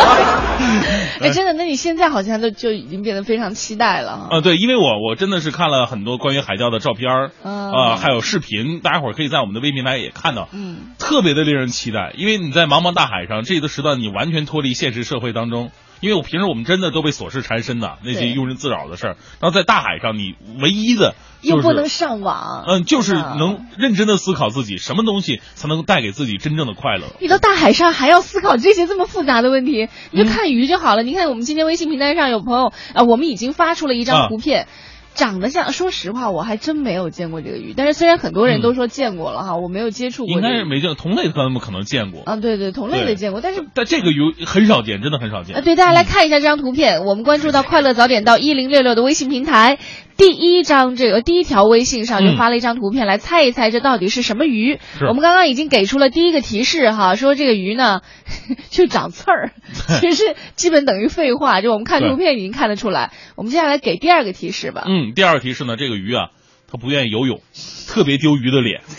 [1.20, 4.28] 哎，真的，那你现在好像都就已经变得非常期待了哈。
[4.36, 12.12] 啊，对，因为我我真的是看了很多关于海钓的照片儿，嗯啊，还有视频，大家伙儿可以在我们的微平台也看到，嗯，特别的令人期待。
[12.16, 15.70] 因为你在茫茫大海上，这个时段你完全脱离现实社会当中。
[16.04, 27.06] 因为我平时我们真的都被琐事缠身的那些庸人自扰的事儿，然后在大海上，你唯一的就是又不能上网，嗯，就是啊能认真的思考自己什么东西才能带给自己真正的快乐。
[27.20, 31.02] 你到大海上还要思考这些这么复杂的问题，你嗯就看鱼就好了。
[31.02, 34.68] 你看我们今天微信平台上有朋友啊、我们已经发出了一啊张图片。
[35.14, 37.72] 长得像，说实话，我还真没有见过这个鱼。
[37.76, 40.52] 但是虽然很多人都说见过了哈，我没有接触过、嗯应这个。
[40.52, 45.56] 该是没见同类的，他们可能见过，啊，对对，同类的见过，但是但这个鱼很少见，真的很少见。
[45.56, 47.04] 啊，对，大家来看一下这张图片。
[47.04, 49.78] 我们关注到快乐早点到一零六六的微信平台，
[50.16, 54.78] 第一张这个第一条微信上就嗯发了一张图片，来猜一猜这到底是什么鱼。
[55.00, 58.00] 我们刚刚已经给出了第一个提示哈，说这个鱼呢
[58.70, 59.52] 就长刺儿，
[60.00, 60.22] 其实
[60.54, 63.12] 基本等于废话，就我们看图片已经看得出来。
[63.36, 64.84] 我们接下来给第二个提示吧。
[64.86, 66.30] 嗯，第二个提示呢，这个鱼啊，
[66.74, 67.40] 它不愿意游泳，
[67.86, 68.82] 特别丢鱼的脸。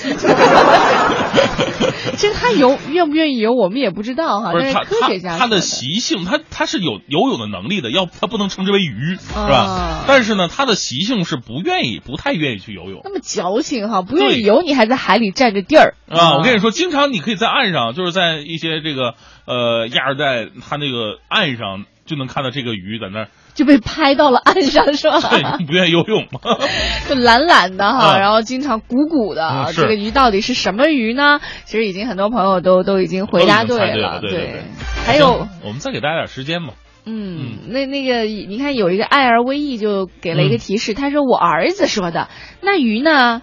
[2.15, 10.05] 其实他游愿不愿意游，我们也不知道哈，不是科学家它它的习性，他他是有游泳的能力的，要他不能称之为鱼，是吧啊？
[10.07, 16.37] 但是呢，他的习性是不愿意，不太愿意去游泳那么矫情哈，不愿意游，你还在海里占着地儿啊。
[16.37, 19.15] 我跟你说，经常你可以在岸上，就是在一些这个
[19.45, 25.17] 呃亚热带，它那个岸上就能看到这个鱼在那儿，就被拍到了岸上是吧？
[25.31, 26.39] 对，不愿意游泳吗。
[27.09, 31.39] 就懒懒的哈，嗯然后经常鼓鼓的这个鱼到底是什么鱼呢？
[31.63, 34.61] 其实已经很多朋友都都已经回答对了，对对对。
[35.05, 36.73] 还有，我们再给大家点时间嘛。
[37.05, 42.27] 嗯，那那个你看有一个爱而微意就给了一个提示，他说我儿子说的，
[42.61, 43.41] 那鱼呢？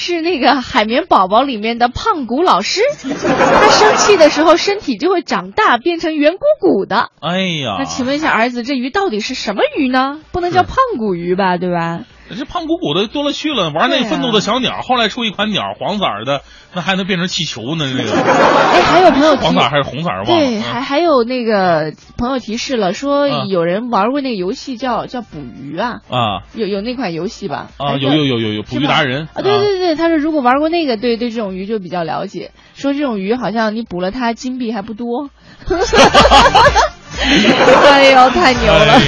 [0.00, 7.10] 是那个海绵宝宝里面的胖骨老师，他生气的时候身体就会长大，变成圆鼓鼓的。
[7.20, 10.20] 哎呀，那请问一下儿子，这鱼到底是什么鱼呢？
[10.30, 12.02] 不能叫胖骨鱼吧，对吧？
[12.36, 16.42] 这胖鼓鼓的多了去了，玩那愤怒的小鸟，后来出一款鸟黄色的，
[16.74, 17.90] 那还能变成气球呢？
[17.96, 20.24] 这个，哎，还有朋友提黄色还是红色儿？
[20.24, 20.44] 忘了。
[20.46, 27.68] 对，嗯还还有那个朋友提示了，说啊有人玩过那个游戏叫叫捕鱼啊，啊有有那款游戏吧？
[27.78, 35.30] 啊，有有有有有捕鱼达人啊，对对对，他说如果玩过那个，对对这种鱼就比较了解，说这种鱼好像你捕了它金币还不多。
[37.18, 39.00] 哎呦，太牛了！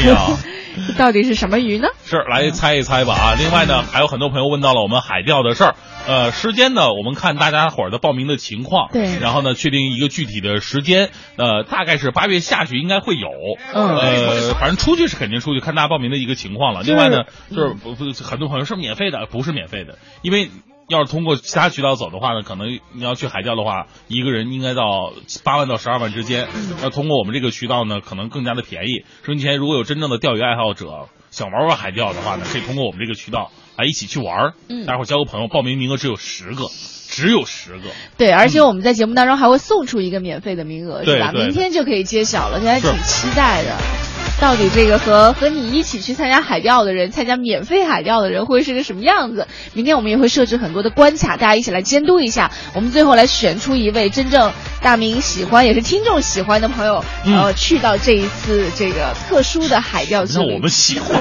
[0.99, 1.89] 到底是什么鱼呢？
[2.05, 3.35] 是来猜一猜吧啊！
[3.39, 5.75] 另外呢，还有很多朋友问到了我们海钓的事儿，
[6.07, 13.29] 呃，时间呢，我们看大家伙儿的报名的情况，对然后呢，确定一个具体的时间，呃，大概是八月下旬应该会有，
[13.75, 16.83] 嗯呃，反正出去是肯定出去，看大家报名的一个情况了。
[16.83, 20.51] 另外呢，就是不不，很多朋友是免费的，不是免费的，因为。
[20.91, 25.13] 要是通过其他渠道走的话呢，可能你要去海钓的话，一个人应该到
[25.45, 26.49] 八万到十二万之间。
[26.83, 29.05] 要通过我们这个渠道呢，可能更加的便宜。
[29.25, 34.55] 收音前如果有真正的钓鱼爱好者想玩玩海钓的话呢，可以通过我们这个渠道来一起去玩儿。
[34.69, 36.67] 嗯大伙儿交个朋友，报名名额只有十个，
[37.09, 37.91] 只有十个。
[38.19, 41.31] 对，而且我们在节目当中还会送出一个免费的名额，是吧？
[41.31, 44.10] 对对明天就可以揭晓了，现在是挺期待的。
[44.41, 49.47] 到底这个和和你一起去参加海钓的人，参加免费海钓的人会是个什么样子？
[49.75, 52.51] 明天我们也会设置很多的关卡，大家一起来监督一下。
[52.75, 60.47] 我们最后来选出一位真正大明喜欢，也是听众喜欢的朋友，嗯呃，去到这一次这个特殊的海钓之旅。
[60.47, 61.21] 那我们喜欢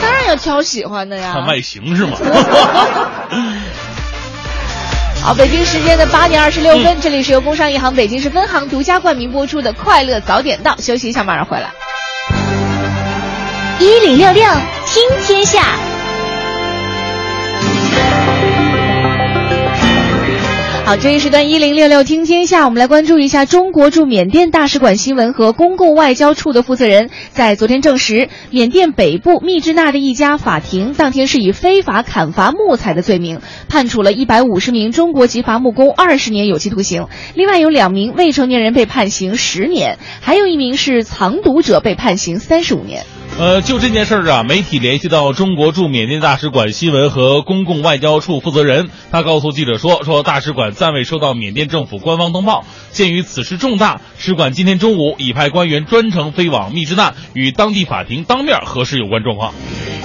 [0.00, 1.32] 当然要挑喜欢的呀。
[1.34, 2.16] 看外形是吗？
[5.20, 11.72] 好，北京时间的八点二十六嗯分，这里是由工商银行北京市分行独家冠名播出的《快乐早点到》，休息一下，马上回来。
[13.80, 14.42] 一零六六
[14.86, 15.62] 听天下。
[20.84, 43.04] 好，这一时段一零六六听天下，我们来关注一下中国驻缅甸大使馆新闻和公共外交处的负责人在昨天证实，缅甸北部密支那的一家法庭当天是以非法砍伐木材的罪名，判处了一百五十名中国籍伐木工二十年有期徒刑，另外有两名未成年人被判刑十年，还有一名是藏毒者被判刑三十五年。
[43.36, 52.64] 呃，就这件事儿啊，媒体联系到中国驻缅甸大使馆新闻和公共外交处负责人，他告诉记者说，说大使馆暂未收到缅甸政府官方通报。
[52.90, 59.54] 鉴于此事重大，使馆今天中午已派官员专程飞往密支那，与当地法庭当面核实有关状况。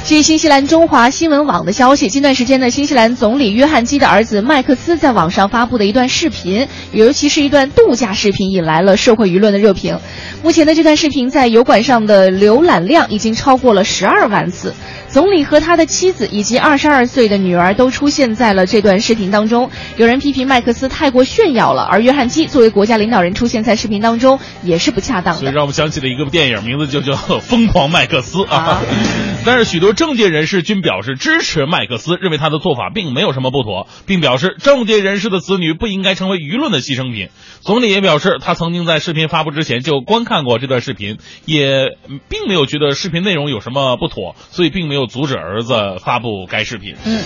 [0.05, 9.97] 据新西兰中华新闻网的消息，近段时间呢，新西兰总理约翰基的儿子麦克斯在网上发布的一段视频，尤其是一段度假视频，引来了社会舆论的热评。
[10.43, 14.73] 目前的这段视频在油管上的浏览量已经超过了十二万次。
[15.13, 19.69] 总理和他的妻子以及二十二岁的女儿都出现在了这段视频当中。
[19.95, 25.41] 有人批评麦克斯太过炫耀了，而约翰基作为国家领导人出现在视频当中也是不恰当的。
[25.41, 28.81] 所以让我们想起了一个电影，名字就叫《疯狂麦克斯》啊。
[29.45, 37.29] 但是许多政界人士均表示支持麦克斯，认为他的做法并没有什么不妥，并表示政界人士的子女不应该成为舆论的牺牲品。
[37.61, 41.97] 总理也表示，他曾经在视频发布之前就观看过这段视频，也
[42.29, 45.73] 并没有觉得视频内容有什么不妥，所以并没有阻止儿子
[46.03, 46.95] 发布该视频。
[47.05, 47.21] 嗯，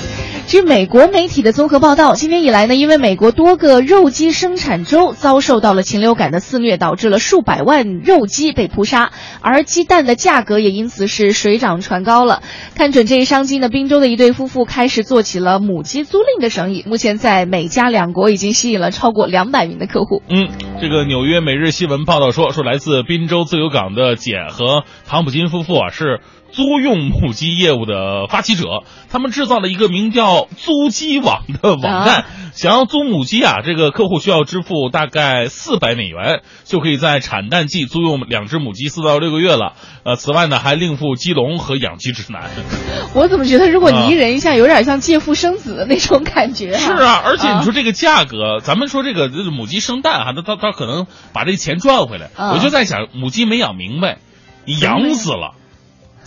[0.48, 9.12] 据美国媒体的综合报道，今年以来呢，因为美国多个肉鸡生产州遭受到了禽流感的肆虐，导致了数百万肉鸡被扑杀，
[9.42, 12.42] 而鸡蛋的价格也因此是水涨船高了。
[12.76, 20.22] 看准这一商机呢，滨州的一对夫妇开始做起了母鸡租赁的生意，目前在美加两国已经吸引了超过两百名的客户。
[20.30, 20.50] 嗯，
[20.82, 26.20] 这个纽约每日新闻报道说，说来自滨州自由港的简和唐普金夫妇啊是。
[26.52, 32.26] 租用母鸡业务的发起者，他们制造了一个名叫“租鸡网”的网站。
[32.54, 39.74] 想要租母鸡啊，这个客户需要支付大概四百美元，就可以在产蛋季租用两只母鸡四到六个月了。
[40.04, 42.50] 呃，此外呢，还另付鸡笼和养鸡指南。
[43.14, 46.74] 我怎么觉得，如果拟人一下，有点像借腹生子的那种感觉？
[46.78, 52.32] 是啊，而且你说这个价格，咱们说这个母鸡生蛋哈，它它它可能把这钱赚回来。
[52.38, 54.18] 我就在想，母鸡没养明白，
[54.66, 55.54] 你养死了。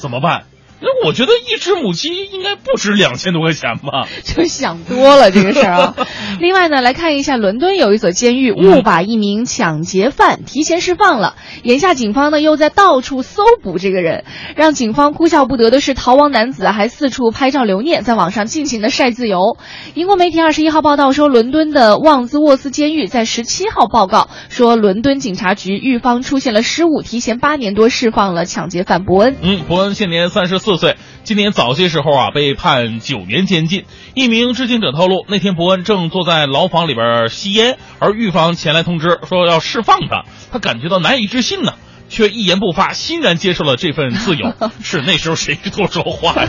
[0.00, 0.46] 怎么办？
[0.82, 4.08] 那我觉得一只母鸡应该不值两千多块钱吧？
[4.24, 5.94] 就想多了这个事儿啊。
[6.40, 14.24] 另外呢，来看一下伦敦有一所监狱误把一名抢劫犯提前释放了，眼下警方呢又在到处搜捕这个人。
[14.56, 19.58] 让警方哭笑不得的是，逃亡男子还四处拍照留念，在网上尽情的晒自由。
[19.92, 29.36] 英国媒体二十一号报道说，伦敦的旺兹沃斯监狱在十七号报告说，伦敦警察局狱方出现了失误，提前八年多释放了抢劫犯伯恩。
[29.42, 30.69] 嗯，伯恩现年三十四。
[30.70, 33.86] 四岁，今年早些时候啊，被判九年监禁。
[34.14, 41.74] 一名知情者透露，那天伯恩正坐在牢房里边吸烟，而狱方前来通知说要释放他，他感觉到难以置信呢，
[42.10, 44.52] 却一言不发，欣然接受了这份自由。
[44.84, 46.48] 是那时候谁多说话呀？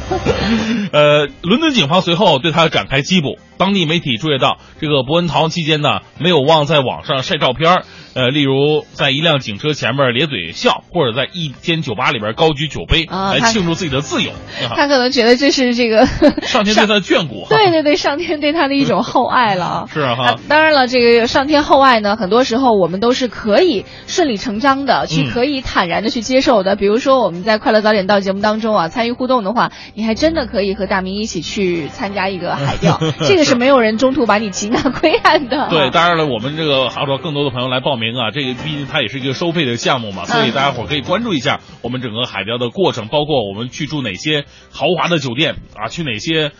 [0.92, 3.40] 呃，伦敦警方随后对他展开缉捕。
[3.58, 7.84] 当地媒体注意到，这个伯恩逃亡期间呢，没有忘在网上晒照片。
[8.14, 14.32] 呃，例如在一辆警车前面咧嘴笑，或者在一间酒吧里边高举酒杯来庆祝自己的自由。
[14.76, 16.08] 他可能觉得这是这个
[16.42, 17.46] 上天对他的眷顾。
[17.50, 19.88] 对对对，上天对他的一种厚爱了。
[19.94, 20.40] 是啊哈。
[20.50, 26.78] 当然了，这个上天厚爱呢，很多时候我们都是可以顺理成章的去，可以坦然的去接受的。
[26.78, 32.98] 比如说我们在《快乐早点到》节目当中啊，参与互动的话，你还真的可以和大明一起去参加一个海钓，
[33.28, 35.68] 这个是没有人中途把你擒拿归案的。
[35.70, 46.52] 对，当然了，我们这个号召更多的朋友来报名啊，这个毕竟它也是一个收费的项目嘛，所以大家伙可以关注一下我们整个海钓的过程，包括我们去住哪些豪华的酒店啊，去哪些。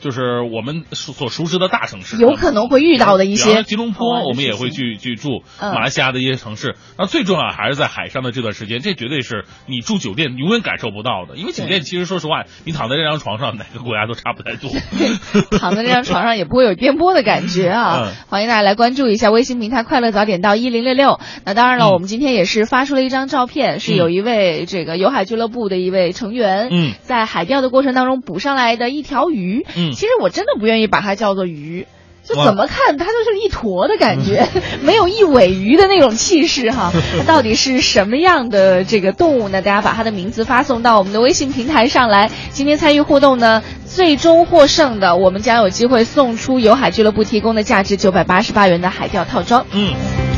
[0.00, 3.62] 就是我们所熟知的大城市，有可能会遇到的一些。
[3.62, 6.74] 吉隆坡，我们也会去去住马来西亚的一些城市。
[6.98, 11.36] 那最重要还是在海上的这段时间，这绝对是你住酒店永远感受不到的。
[11.36, 14.70] 因为酒店其实说实话，你躺在这张床上，哪个国家都差不太多。
[15.60, 18.12] 躺在这张床上也不会有颠簸的感觉啊！
[18.28, 21.20] 欢迎大家来关注一下微信平台“快乐早点到一零六六”。
[21.44, 29.89] 那当然了，我们今天也是发出了一张照片，是有一位这个游海俱乐部的一位成员，嗯，在海钓的过程当中捕上来的一条鱼，嗯。
[29.92, 31.86] 其实我真的不愿意把它叫做鱼，
[32.24, 34.48] 就怎么看它就是一坨的感觉，
[34.82, 36.92] 没有一尾鱼的那种气势哈。
[37.18, 39.62] 它 到底是什么样的这个动物呢？
[39.62, 42.30] 大家把它的名字发送到我们的微信平台上来。
[42.50, 49.66] 今天参与互动呢，最终获胜的，我们将有机会送出游海俱乐部提供的价值九百八十八元的海钓套装。
[49.72, 50.29] 嗯。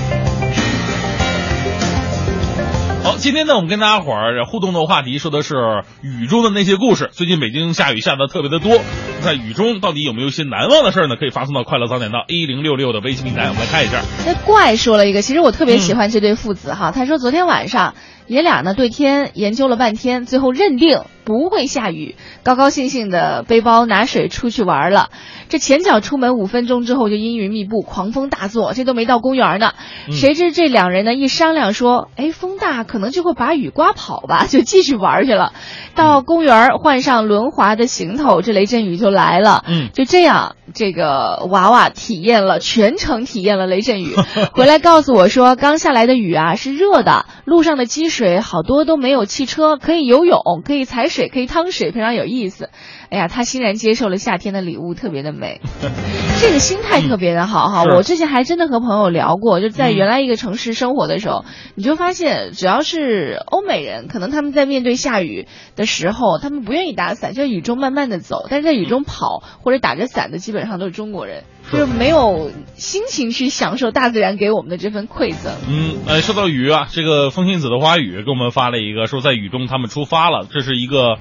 [3.03, 5.57] 好，今天呢，我们跟大家伙儿互动的话题说的是
[6.03, 7.11] 雨中的那些故事。
[7.13, 8.79] 最近北京下雨下的特别的多，
[9.23, 11.17] 在雨中到底有没有一些难忘的事儿呢？
[11.17, 14.03] 可以发送到快乐早点到一零六六的微信平台，我们来看一下。
[14.25, 16.93] 那怪说了一个，其实我特别喜欢这对父子哈。
[16.93, 17.95] 他说昨天晚上
[18.33, 25.11] 爷俩呢对天研究了半天，最后认定不会下雨，高高兴兴的背包拿水出去玩了。
[25.49, 29.73] 这前脚出门五分钟之后就阴云密布，狂风大作，这都没到公园呢。
[30.09, 35.53] 嗯谁知这两人呢一商量说，哎，风大可能就会把雨刮跑吧，就继续玩去了。
[35.95, 39.63] 到公园换上轮滑的行头，这雷阵雨就来了。
[39.69, 44.15] 嗯，就这样，这个娃娃体验了全程体验了雷阵雨，
[44.55, 52.71] 回来告诉我说，刚下来的雨啊是热的，路上的积水水好多都没有汽车，可以游泳，可以踩水，可以趟水，非常有意思。
[53.13, 55.61] 哎呀，他欣然接受了夏天的礼物，特别的美。
[56.41, 57.83] 这个心态特别的好哈。
[57.83, 61.45] 是我之前还真的和朋友聊过，就在嗯原来一个城市生活的时候，
[61.75, 65.47] 你就发现，只要是欧美人，可能他们在面对下雨
[65.77, 75.53] 的时候，他们不愿意打伞，就在雨中慢慢的走，但是在雨中跑或者打着伞的，基本上都是中国人，就是没有心情去享受大自然给我们的这份馈赠。
[75.69, 81.19] 嗯，哎，说到雨啊，这个风信子的花语给我们发了一个，说在雨中他们出发了，这是一个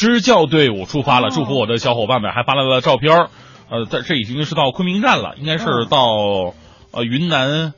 [0.00, 3.28] 支教队伍出发了，祝福我的小伙伴们，还发来了照片儿
[3.68, 5.98] 呃，这这已经是到昆明站了，应该是到、
[6.90, 7.74] 呃云南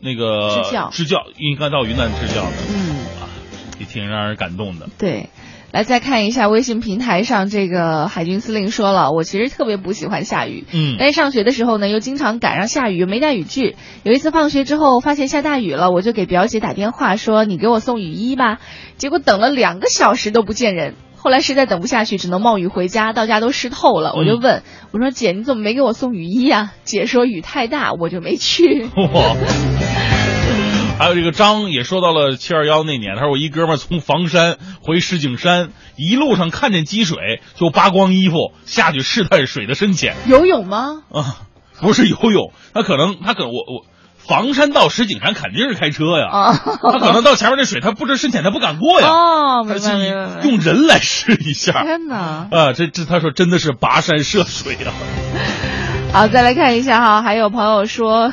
[0.00, 2.96] 那个支教支教，应该到云南支教的，嗯，
[3.78, 4.88] 也挺让人感动的。
[4.98, 5.30] 对。
[5.70, 13.76] 来再看一下微信平台上，这个海军司令说了，我其实特别不喜欢下雨，嗯但是上学的时候呢，又经常赶上下雨，没带雨具。
[14.02, 18.58] 有一次放学之后发现下大雨了，我就给表姐打电话说：“你给我送雨衣吧。”
[18.98, 20.94] 结果等了两个小时都不见人。
[21.22, 24.12] 后来实在等不下去，只能冒雨回家，到家都湿透了。
[24.14, 28.88] 我就问我说：“姐，你怎么没给我送雨衣呀、姐说雨太大，我就没去。
[28.96, 29.36] 哇！
[30.98, 41.02] 还有这个张也说到了七二幺那年，他说我一哥们儿从房山回石景山，一路上看见积水就扒光衣服下去试探水的深浅游泳吗？
[41.10, 41.46] 啊，
[41.80, 43.86] 不是游泳，他可能他可能我我
[44.26, 46.52] 房山到石景山肯定是开车呀，啊。
[46.54, 50.48] 他可能到前面那水他不知深浅他不敢过呀，哦，他明白明白明白。
[50.48, 51.82] 用人来试一下。
[51.82, 52.46] 天哪！
[52.50, 54.92] 啊，这这他说真的是跋山涉水啊，
[56.12, 58.32] 好，再来看一下哈，还有朋友说，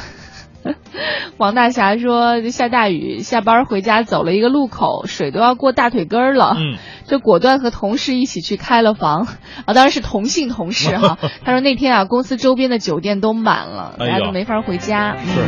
[1.38, 9.28] 王大侠说下大雨，下班回家走了一个路口，水都要过大腿根儿了，嗯，就果断和同事一起去开了房，
[9.66, 11.18] 啊，当然是同性同事哈。
[11.45, 15.18] 他说那天啊，公司周边的酒店都满了，大家都没法回家。
[15.18, 15.41] 是。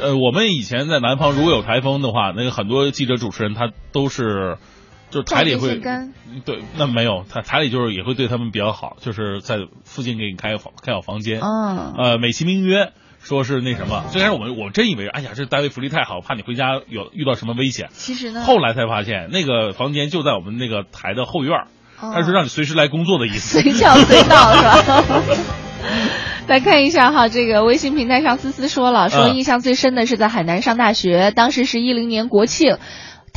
[0.00, 4.56] 呃，我们以前在南方，如果有台风的话，那个很多记者主持人他都是，
[5.10, 5.80] 就是台里会
[6.44, 12.92] 对，那没有，他台里就是也会对他们比较好，就是在附近给你开房开好房间，嗯呃，美其名曰
[13.22, 21.56] 说是那什么，最开始我们我真以为，哎呀，这单位福利太好，怕你回家有遇到什么危险，其实呢，后来才发现那个房间就在我们那个台的后院，
[22.00, 25.04] 哦他是让你随时来工作的意思，随叫随到 是吧？
[26.48, 29.36] 来看一下哈，这个微信平台上思思说了，说嗯。
[29.36, 32.78] 印象最深的是在海南上大学，当时是一零年国庆，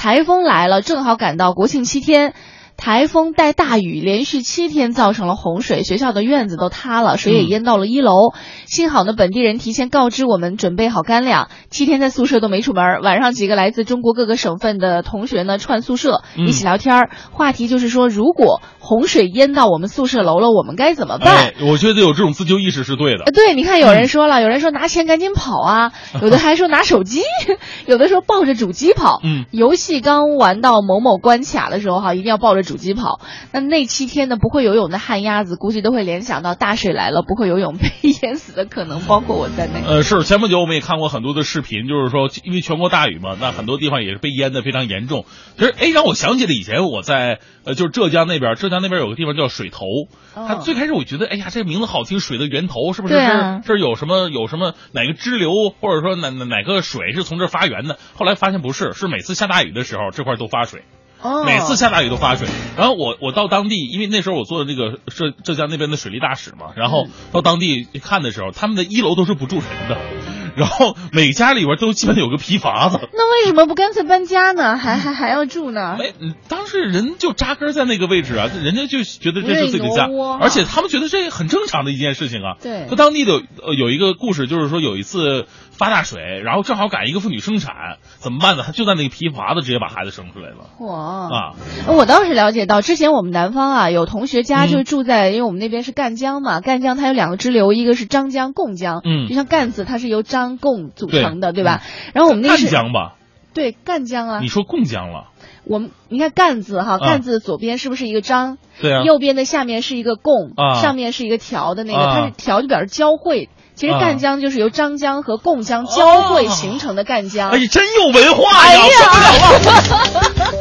[0.01, 2.33] 台风来了，正好赶到国庆七天。
[2.81, 8.33] 台风带大雨，连续七天造成了洪水，学校的院子都塌了，水也淹到了一楼。
[8.65, 13.03] 幸好呢，本地人提前告知我们，准备好干粮，七天在宿舍都没出门。
[13.03, 21.35] 晚上几个来自中国各个省份的同学呢串宿舍，嗯一起聊天儿，话题就是说，如果洪水淹到我们宿舍楼了，我们该怎么办？
[21.37, 23.31] 哎，我觉得有这种自救意识是对的呃，。
[23.31, 27.21] 对，你看有人说了，有人说拿钱赶紧跑啊，有的还说拿手机，
[27.85, 29.19] 有的说抱着主机跑。
[29.23, 33.19] 嗯，游戏刚玩到某某关卡的时候哈，一定要抱着主机跑。
[33.51, 37.89] 那那七天呢，不会游泳的旱鸭子估计都会联想到大水来了，不会游泳被
[38.21, 39.81] 淹死的可能包括我在内。
[39.85, 45.25] 呃，是前不久我们也看过很多的视频，就是说因为全国大雨嘛，那很多地方也是被淹的非常严重。
[45.57, 49.85] 其实，哎，让我想起了以前我在呃，就是浙江那边，浙江那边有个地方叫水头。
[50.33, 53.13] 它最开始我觉得，哎呀，这名字好听，水的源头是不是？
[53.13, 57.97] 对啊这儿有什么有什么哪个支流，或者说哪哪哪个水是从这儿发源的？
[58.15, 60.83] 后来发现不是，是每次下大雨的时候，这块都发水。
[61.21, 62.47] 哦每次下大雨都发水，
[62.77, 69.97] 然后我我到当地，因为那时候我做的这个浙浙江那边的水利大使嘛，然后到当地看的时候，他们的一楼都是不住人的，
[70.55, 74.77] 然后每家里边都基本有个皮筏子，那为什么不干脆搬家呢？
[74.81, 75.97] 还还还要住呢？
[75.99, 80.07] 哎，嗯当时人就扎根在那个位置啊，人家就觉得这是自己的家
[80.39, 82.55] 而且他们觉得这很正常的一件事情啊。
[82.61, 85.45] 对就当地的呃有一个故事，就是说有一次
[85.81, 88.61] 发大水，然后正好赶一个妇女生产，怎么办呢？
[88.63, 91.55] 她就在那个皮筏子直接把孩子生出来了哇啊。
[91.87, 101.81] 我倒是了解到，之前我们南方啊有同学家嗯就是住在，因为我们那边是赣江嘛，赣江它有两个支流，一个是张江、贡江，嗯就像赣字它是由张贡组成的，对对吧？
[102.13, 103.15] 然后我们那赣江吧？
[103.55, 105.29] 对赣江啊你，说贡江了？
[105.65, 108.59] 我们你看干字哈，啊干字左边是不是一个张？
[108.79, 113.49] 对啊右边的下面是一个贡，啊上面是一个条的那个，啊它是条就表示交汇。
[113.81, 117.49] 其实啊赣江就是由张江和贡江交汇形成的赣江。
[117.49, 118.83] 哎呀，真有文化哎呀！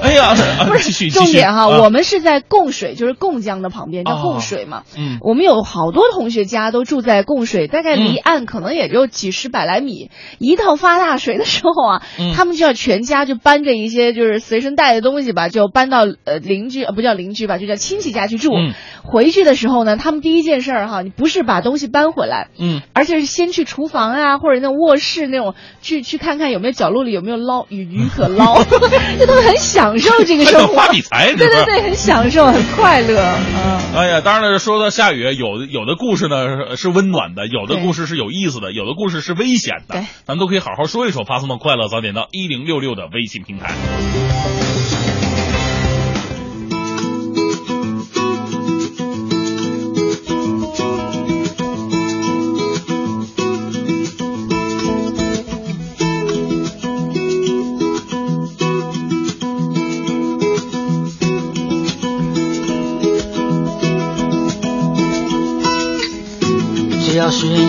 [0.02, 4.84] 哎呀，啊 继续，继续重点哈，啊我们是在贡水，就是贡江的旁边，叫贡水嘛。
[4.96, 10.10] 嗯我们有好多同学家都住在贡水，大概离嗯岸可能也就几十百来米。
[10.38, 18.50] 一到发大水的时候啊，嗯他们就要全家就搬着一些就是随身带的东西吧，就搬到呃邻居呃不叫邻居吧，就叫亲戚家去住。
[18.54, 28.62] 嗯回去的时候呢，他们第一件事儿哈，你不是把东西搬回来，嗯，而且是先去厨房啊， 或者那种卧室那种，去去看看有没有角落里有没有捞鱼鱼可捞，
[29.18, 33.20] 就他们很享受这个生活，发笔财对对对， 很享受，很快乐，
[33.56, 33.80] 嗯。
[33.96, 41.24] 哎呀，当然了，说到下雨，有的有的故事呢是温暖的，有的故事是有意思的，有的故事是危险的，对，咱们都可以好好说一说。
[41.24, 44.69] 发送到快乐早点到一零六六的微信平台。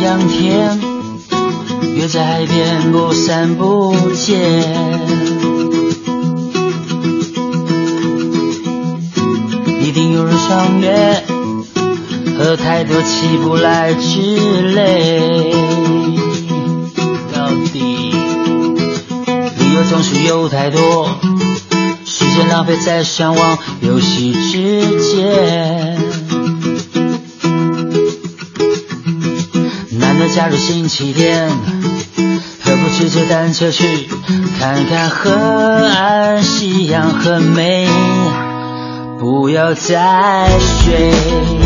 [0.02, 0.80] 阳天，
[1.96, 4.40] 约在海边不散不见。
[9.82, 11.24] 一定有人赏月，
[12.38, 15.54] 喝太多起不来之类。
[17.34, 18.14] 到底
[19.60, 21.10] 理由总是有太多，
[22.06, 25.81] 时间浪费在上网游戏之间。
[30.34, 31.50] 假如星期天，
[32.64, 34.08] 何不骑着单车去
[34.60, 37.88] 看看河岸，夕阳很美，
[39.20, 41.61] 不要再睡。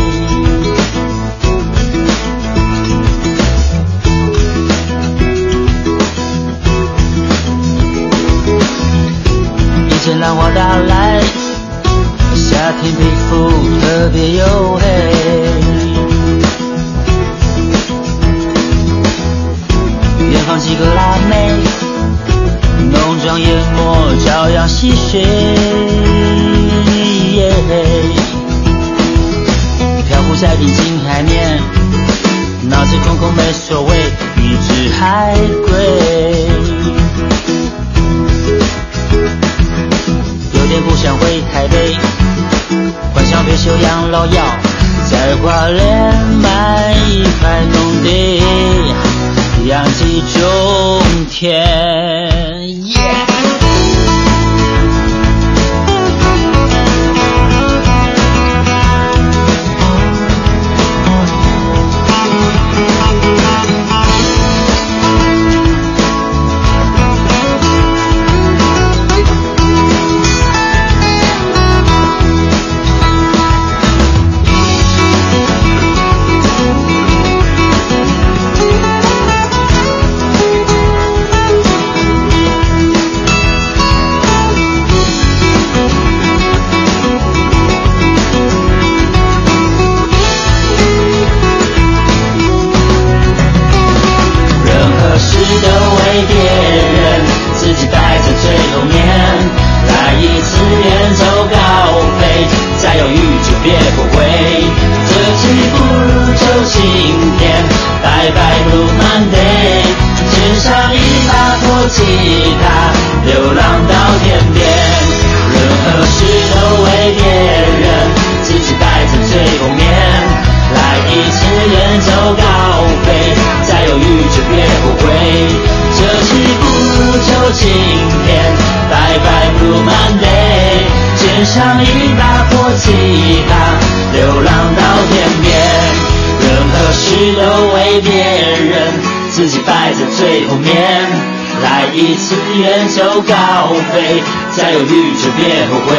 [141.96, 145.96] 一次远走高飞，再犹豫就别后悔。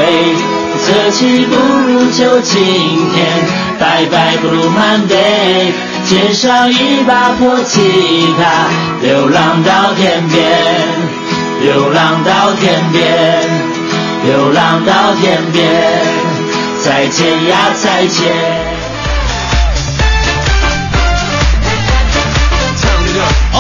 [0.86, 3.26] 这期不如就今天，
[3.80, 5.72] 拜拜 Blue Monday。
[6.06, 7.82] 肩上一把破吉
[8.38, 8.68] 他，
[9.02, 10.46] 流浪到天边，
[11.64, 13.50] 流浪到天边，
[14.24, 15.66] 流浪到天边。
[16.84, 18.57] 再见呀，再见。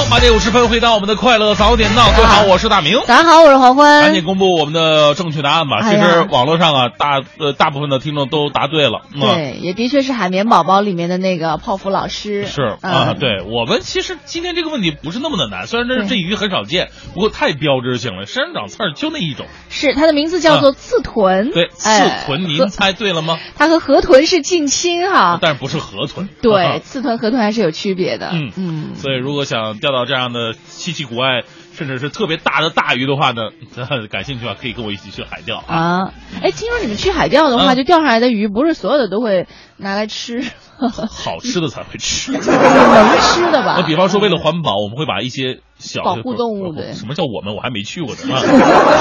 [0.09, 2.09] 八点五十分，回到我们的快乐早点到。
[2.13, 2.97] 各位好，我是大明。
[3.05, 4.03] 大家好，我是黄欢。
[4.03, 5.79] 赶紧公布我们的正确答案吧。
[5.81, 9.01] 哎呀其实网络上啊，大呃大部分的听众都答对了。
[9.13, 12.45] 嗯、对，也的确是海绵宝宝里面的那个泡芙老师。
[12.45, 19.45] 是嗯啊，对我们其实今天这个问题不是那么的难，虽然这对这鱼很少见，不过太标志性了，身上长刺儿就那一种。
[19.69, 21.49] 是它的名字叫做刺豚。
[21.49, 23.37] 啊对，刺哎豚，您和猜对了吗？
[23.57, 25.37] 它和河豚是近亲哈。
[25.41, 26.29] 但是不是河豚。
[26.41, 28.29] 对，刺豚河豚还是有区别的。
[28.31, 31.43] 嗯嗯，所以如果想钓到这样的稀奇古怪，
[31.73, 33.49] 甚至是特别大的大鱼的话呢，
[34.09, 35.57] 感兴趣的话可以跟我一起去海钓。
[35.59, 39.47] 啊，哎，听说你们去海钓的话，嗯就钓上来的鱼，不是所有的都会
[39.77, 40.43] 拿来吃，
[41.09, 43.83] 好吃的才会吃， 能吃的吧那？
[43.85, 47.55] 比方说，为了环保，我们会把一些小保护动物的什么叫我们？
[47.55, 48.41] 我还没去过呢啊！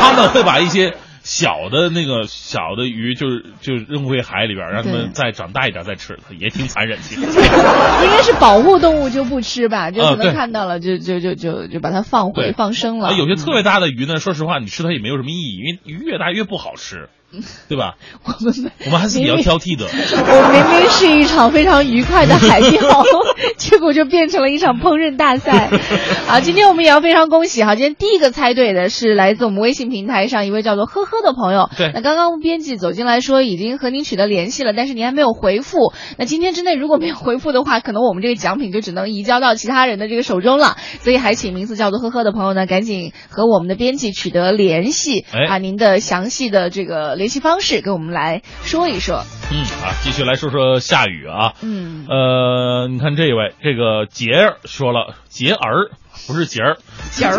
[0.01, 0.94] 他们会把一些
[1.27, 7.01] 小的那个小的鱼，就是就扔回海里边，让它们再长大一点再吃，也挺残忍。
[7.01, 13.09] 其实 应该是保护动物就不吃吧，就可能看到了就就就就就把它放回放生了。
[13.09, 17.09] 啊，有些特别大的鱼呢，说实话，你吃它也没有什么意义，因为鱼越大越不好吃，
[17.68, 17.94] 对吧？
[18.24, 19.86] 我们我们还是比较挑剔的。
[19.86, 23.02] 我明明是一场非常愉快的海钓，
[23.56, 25.70] 结果就变成了一场烹饪大赛。
[26.26, 31.68] 好，今天我们也要非常恭喜哈，今天第一个猜对的是来自我们微信平台上一位叫做呵呵的朋友。
[31.76, 35.92] 对那刚刚编辑走进来说已经和您取得联系了，但是您还没有回复。
[36.18, 40.76] 那今天之内如果没有回复的话，可能我们这个奖品就只能移交到其他人的这个手中了。
[41.00, 49.24] 所以还请名字叫做呵呵的朋友呢，赶紧和我们的编辑取得联系，哎把您的详细的这个联系方式给我们来说一说。
[49.51, 51.55] 嗯啊，继续来说说下雨啊。
[51.61, 55.90] 嗯，呃，你看这位，这个杰儿说了，杰儿
[56.28, 56.77] 不是杰儿，
[57.11, 57.32] 杰儿，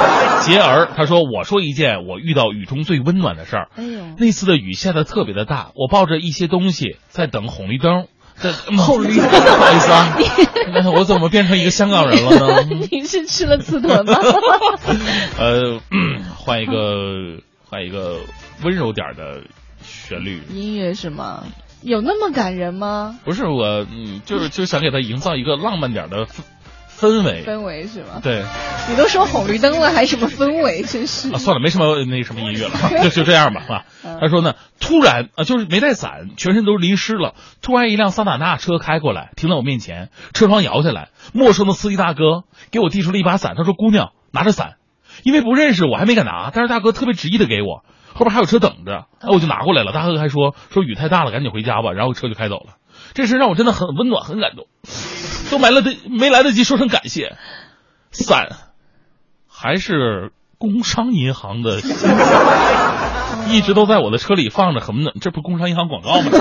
[0.40, 3.68] 杰儿，他说我说一件我遇到雨中最温暖的事儿。
[3.76, 8.06] 哎呦，那次的雨下的特别的大，我抱着一些东西在等红绿灯。
[8.36, 10.16] 在红绿灯不好意思啊，
[10.72, 12.78] 那我怎么变成一个香港人了呢？
[12.90, 14.14] 你是吃了刺豚吗？
[15.38, 18.18] 呃，嗯换一个换一个
[18.64, 19.42] 温柔点儿的
[19.82, 20.40] 旋律。
[20.50, 21.44] 音乐是吗？
[21.82, 23.18] 有那么感人吗？
[23.24, 26.32] 不是我，嗯，就是 就是想给他营造一个浪漫点的氛
[26.98, 27.44] 氛围。
[27.44, 28.20] 氛围是吗？
[28.22, 28.42] 对，
[28.88, 30.82] 你都说红绿灯了，还什么氛围？
[30.82, 32.72] 真是啊，算了，没什么那什么音乐了，
[33.04, 33.84] 就就这样吧，啊。
[34.18, 37.34] 他说呢，突然啊，就是没带伞，全身都淋湿了。
[37.60, 44.76] 突然一辆桑塔纳车开过来，停在我面前，车窗摇下来，陌生的司机大哥给我递出了一把伞，他说：“姑娘，拿着伞。”
[45.22, 47.84] 因为不认识，我还没敢拿，但是大哥特别执意的给我，
[48.14, 49.92] 后边还有车等着，哎，我就拿过来了。
[49.92, 52.76] 大哥还说说雨太大了，赶紧回家吧，然后车就开走了。
[53.12, 54.66] 这事让我真的很温暖，很感动，
[55.50, 57.36] 都没来得没来得及说声感谢。
[58.12, 58.48] 伞
[59.48, 61.80] 还是工商银行的，
[63.50, 65.16] 一直都在我的车里放着，很温暖。
[65.20, 66.30] 这不工商银行广告吗？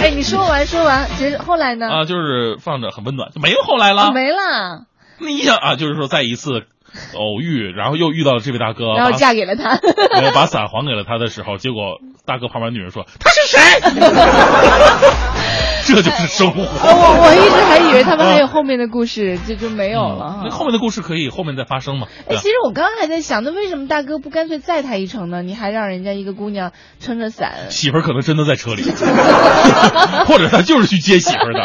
[0.00, 1.88] 哎，你说完说完，其实后来呢？
[1.88, 4.08] 啊，就是放着很温暖，就没有后来了。
[4.08, 4.86] 哦没了，
[5.18, 6.64] 你想啊，就是说再一次
[7.14, 9.78] 偶遇，然后又遇到了这位大哥，然后嫁给了他。
[10.20, 13.60] 没有把伞还给了他的时候，结果大哥旁边女人说他是谁？
[15.94, 16.62] 这就是生活。
[16.62, 20.40] 我我一直还以为他们还有后面的故事，就就没有了哈。
[20.44, 22.06] 那后面的故事可以后面再发生嘛？
[22.28, 25.42] 哎，其实我刚刚还在想，那为什么大哥不干脆载他一程呢？
[25.42, 27.70] 你还让人家一个姑娘撑着伞？
[27.70, 28.82] 媳妇儿可能真的在车里
[30.26, 31.60] 或者他就是去接媳妇儿的。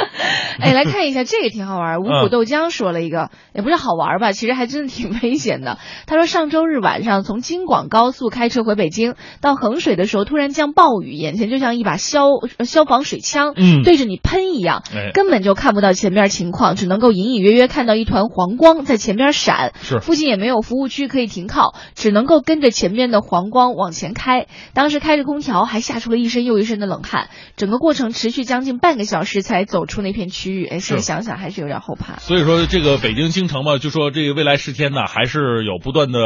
[0.62, 2.00] 哎，来看一下这个挺好玩。
[2.00, 5.78] 五谷嗯豆浆说了一个，也不是好玩吧，其实还真的挺危险的。
[6.06, 12.28] 他说上周日晚上从京广高速开车回北京，到衡水的时候突然降暴雨，眼前就像一把消
[12.58, 19.74] 呃消防水枪，嗯对着你喷一样，哎根本就看不到前面情况，只能够隐隐约约看到一团黄光在前边闪。
[19.82, 24.48] 是附近也没有服务区可以停靠，只能够跟着前面的黄光往前开。
[24.74, 27.30] 当时开着空调，还吓出了一身又一身的冷汗。
[27.56, 30.66] 整个过程持续将近半个小时才走出那片区域。
[30.66, 32.18] 哎，现在想想还是有点后怕。
[32.18, 36.20] 所以说，这个北京京城嘛，就说这个未来十天呢，还是有不断的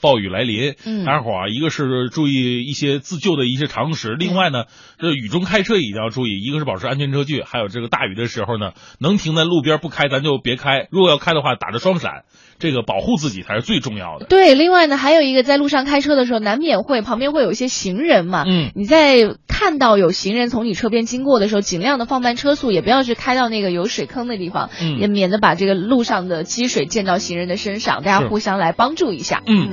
[0.00, 0.74] 暴雨来临。
[0.84, 4.64] 嗯大家伙儿啊，一个是注意一些自救的一些常识，另外呢，
[4.98, 12.24] 这雨中开车也一定要注意，一个是保持安全车距，还有这个大雨的时候呢，能停在路边不开咱就别开，如果要开的话，打着双闪，
[12.58, 14.26] 这个保护自己才是最重要的。
[14.26, 18.44] 对，另外呢，还有一个在路上开车的时候，难免会旁边会有一些行人嘛。
[18.46, 28.02] 嗯你在看到有行人从你车边经过的时候，尽量的放慢车速，也不要去开到那个有水坑的地方，嗯也免得把这个路上的积水溅到行人的身上。
[28.02, 29.42] 大家互相来帮助一下。
[29.46, 29.68] 嗯，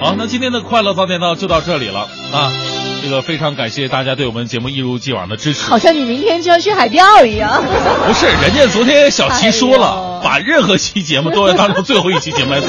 [0.00, 2.52] 好，那今天的快乐早点到就到这里了啊。
[3.02, 5.68] 这个非常感谢大家对我们节目一如既往的支持。
[5.68, 7.60] 好像你明天就要去海钓一样。
[8.06, 12.68] 不是，人家昨天小齐说了，哎把任何期节目都要当成最后一期节目来做。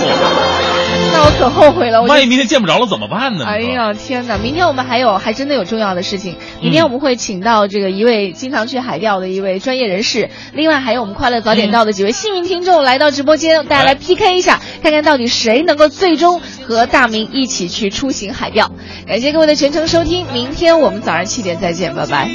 [1.14, 2.02] 那我可后悔了。
[2.02, 3.46] 我万一明天见不着了怎么办呢？
[3.46, 4.40] 哎呀，天哪！
[4.40, 6.36] 明天我们还有，还真的有重要的事情。
[6.62, 18.72] 明天我们会请到这个一位经常去海钓的一位专业人士，另外还有我们快乐早点到的几位幸运听众来到直播间，大家来 PK 一下，看看到底谁能够最终和大明一起去出行海钓。
[19.08, 22.30] 感谢各位的全程收明天我们早上七点再见拜拜。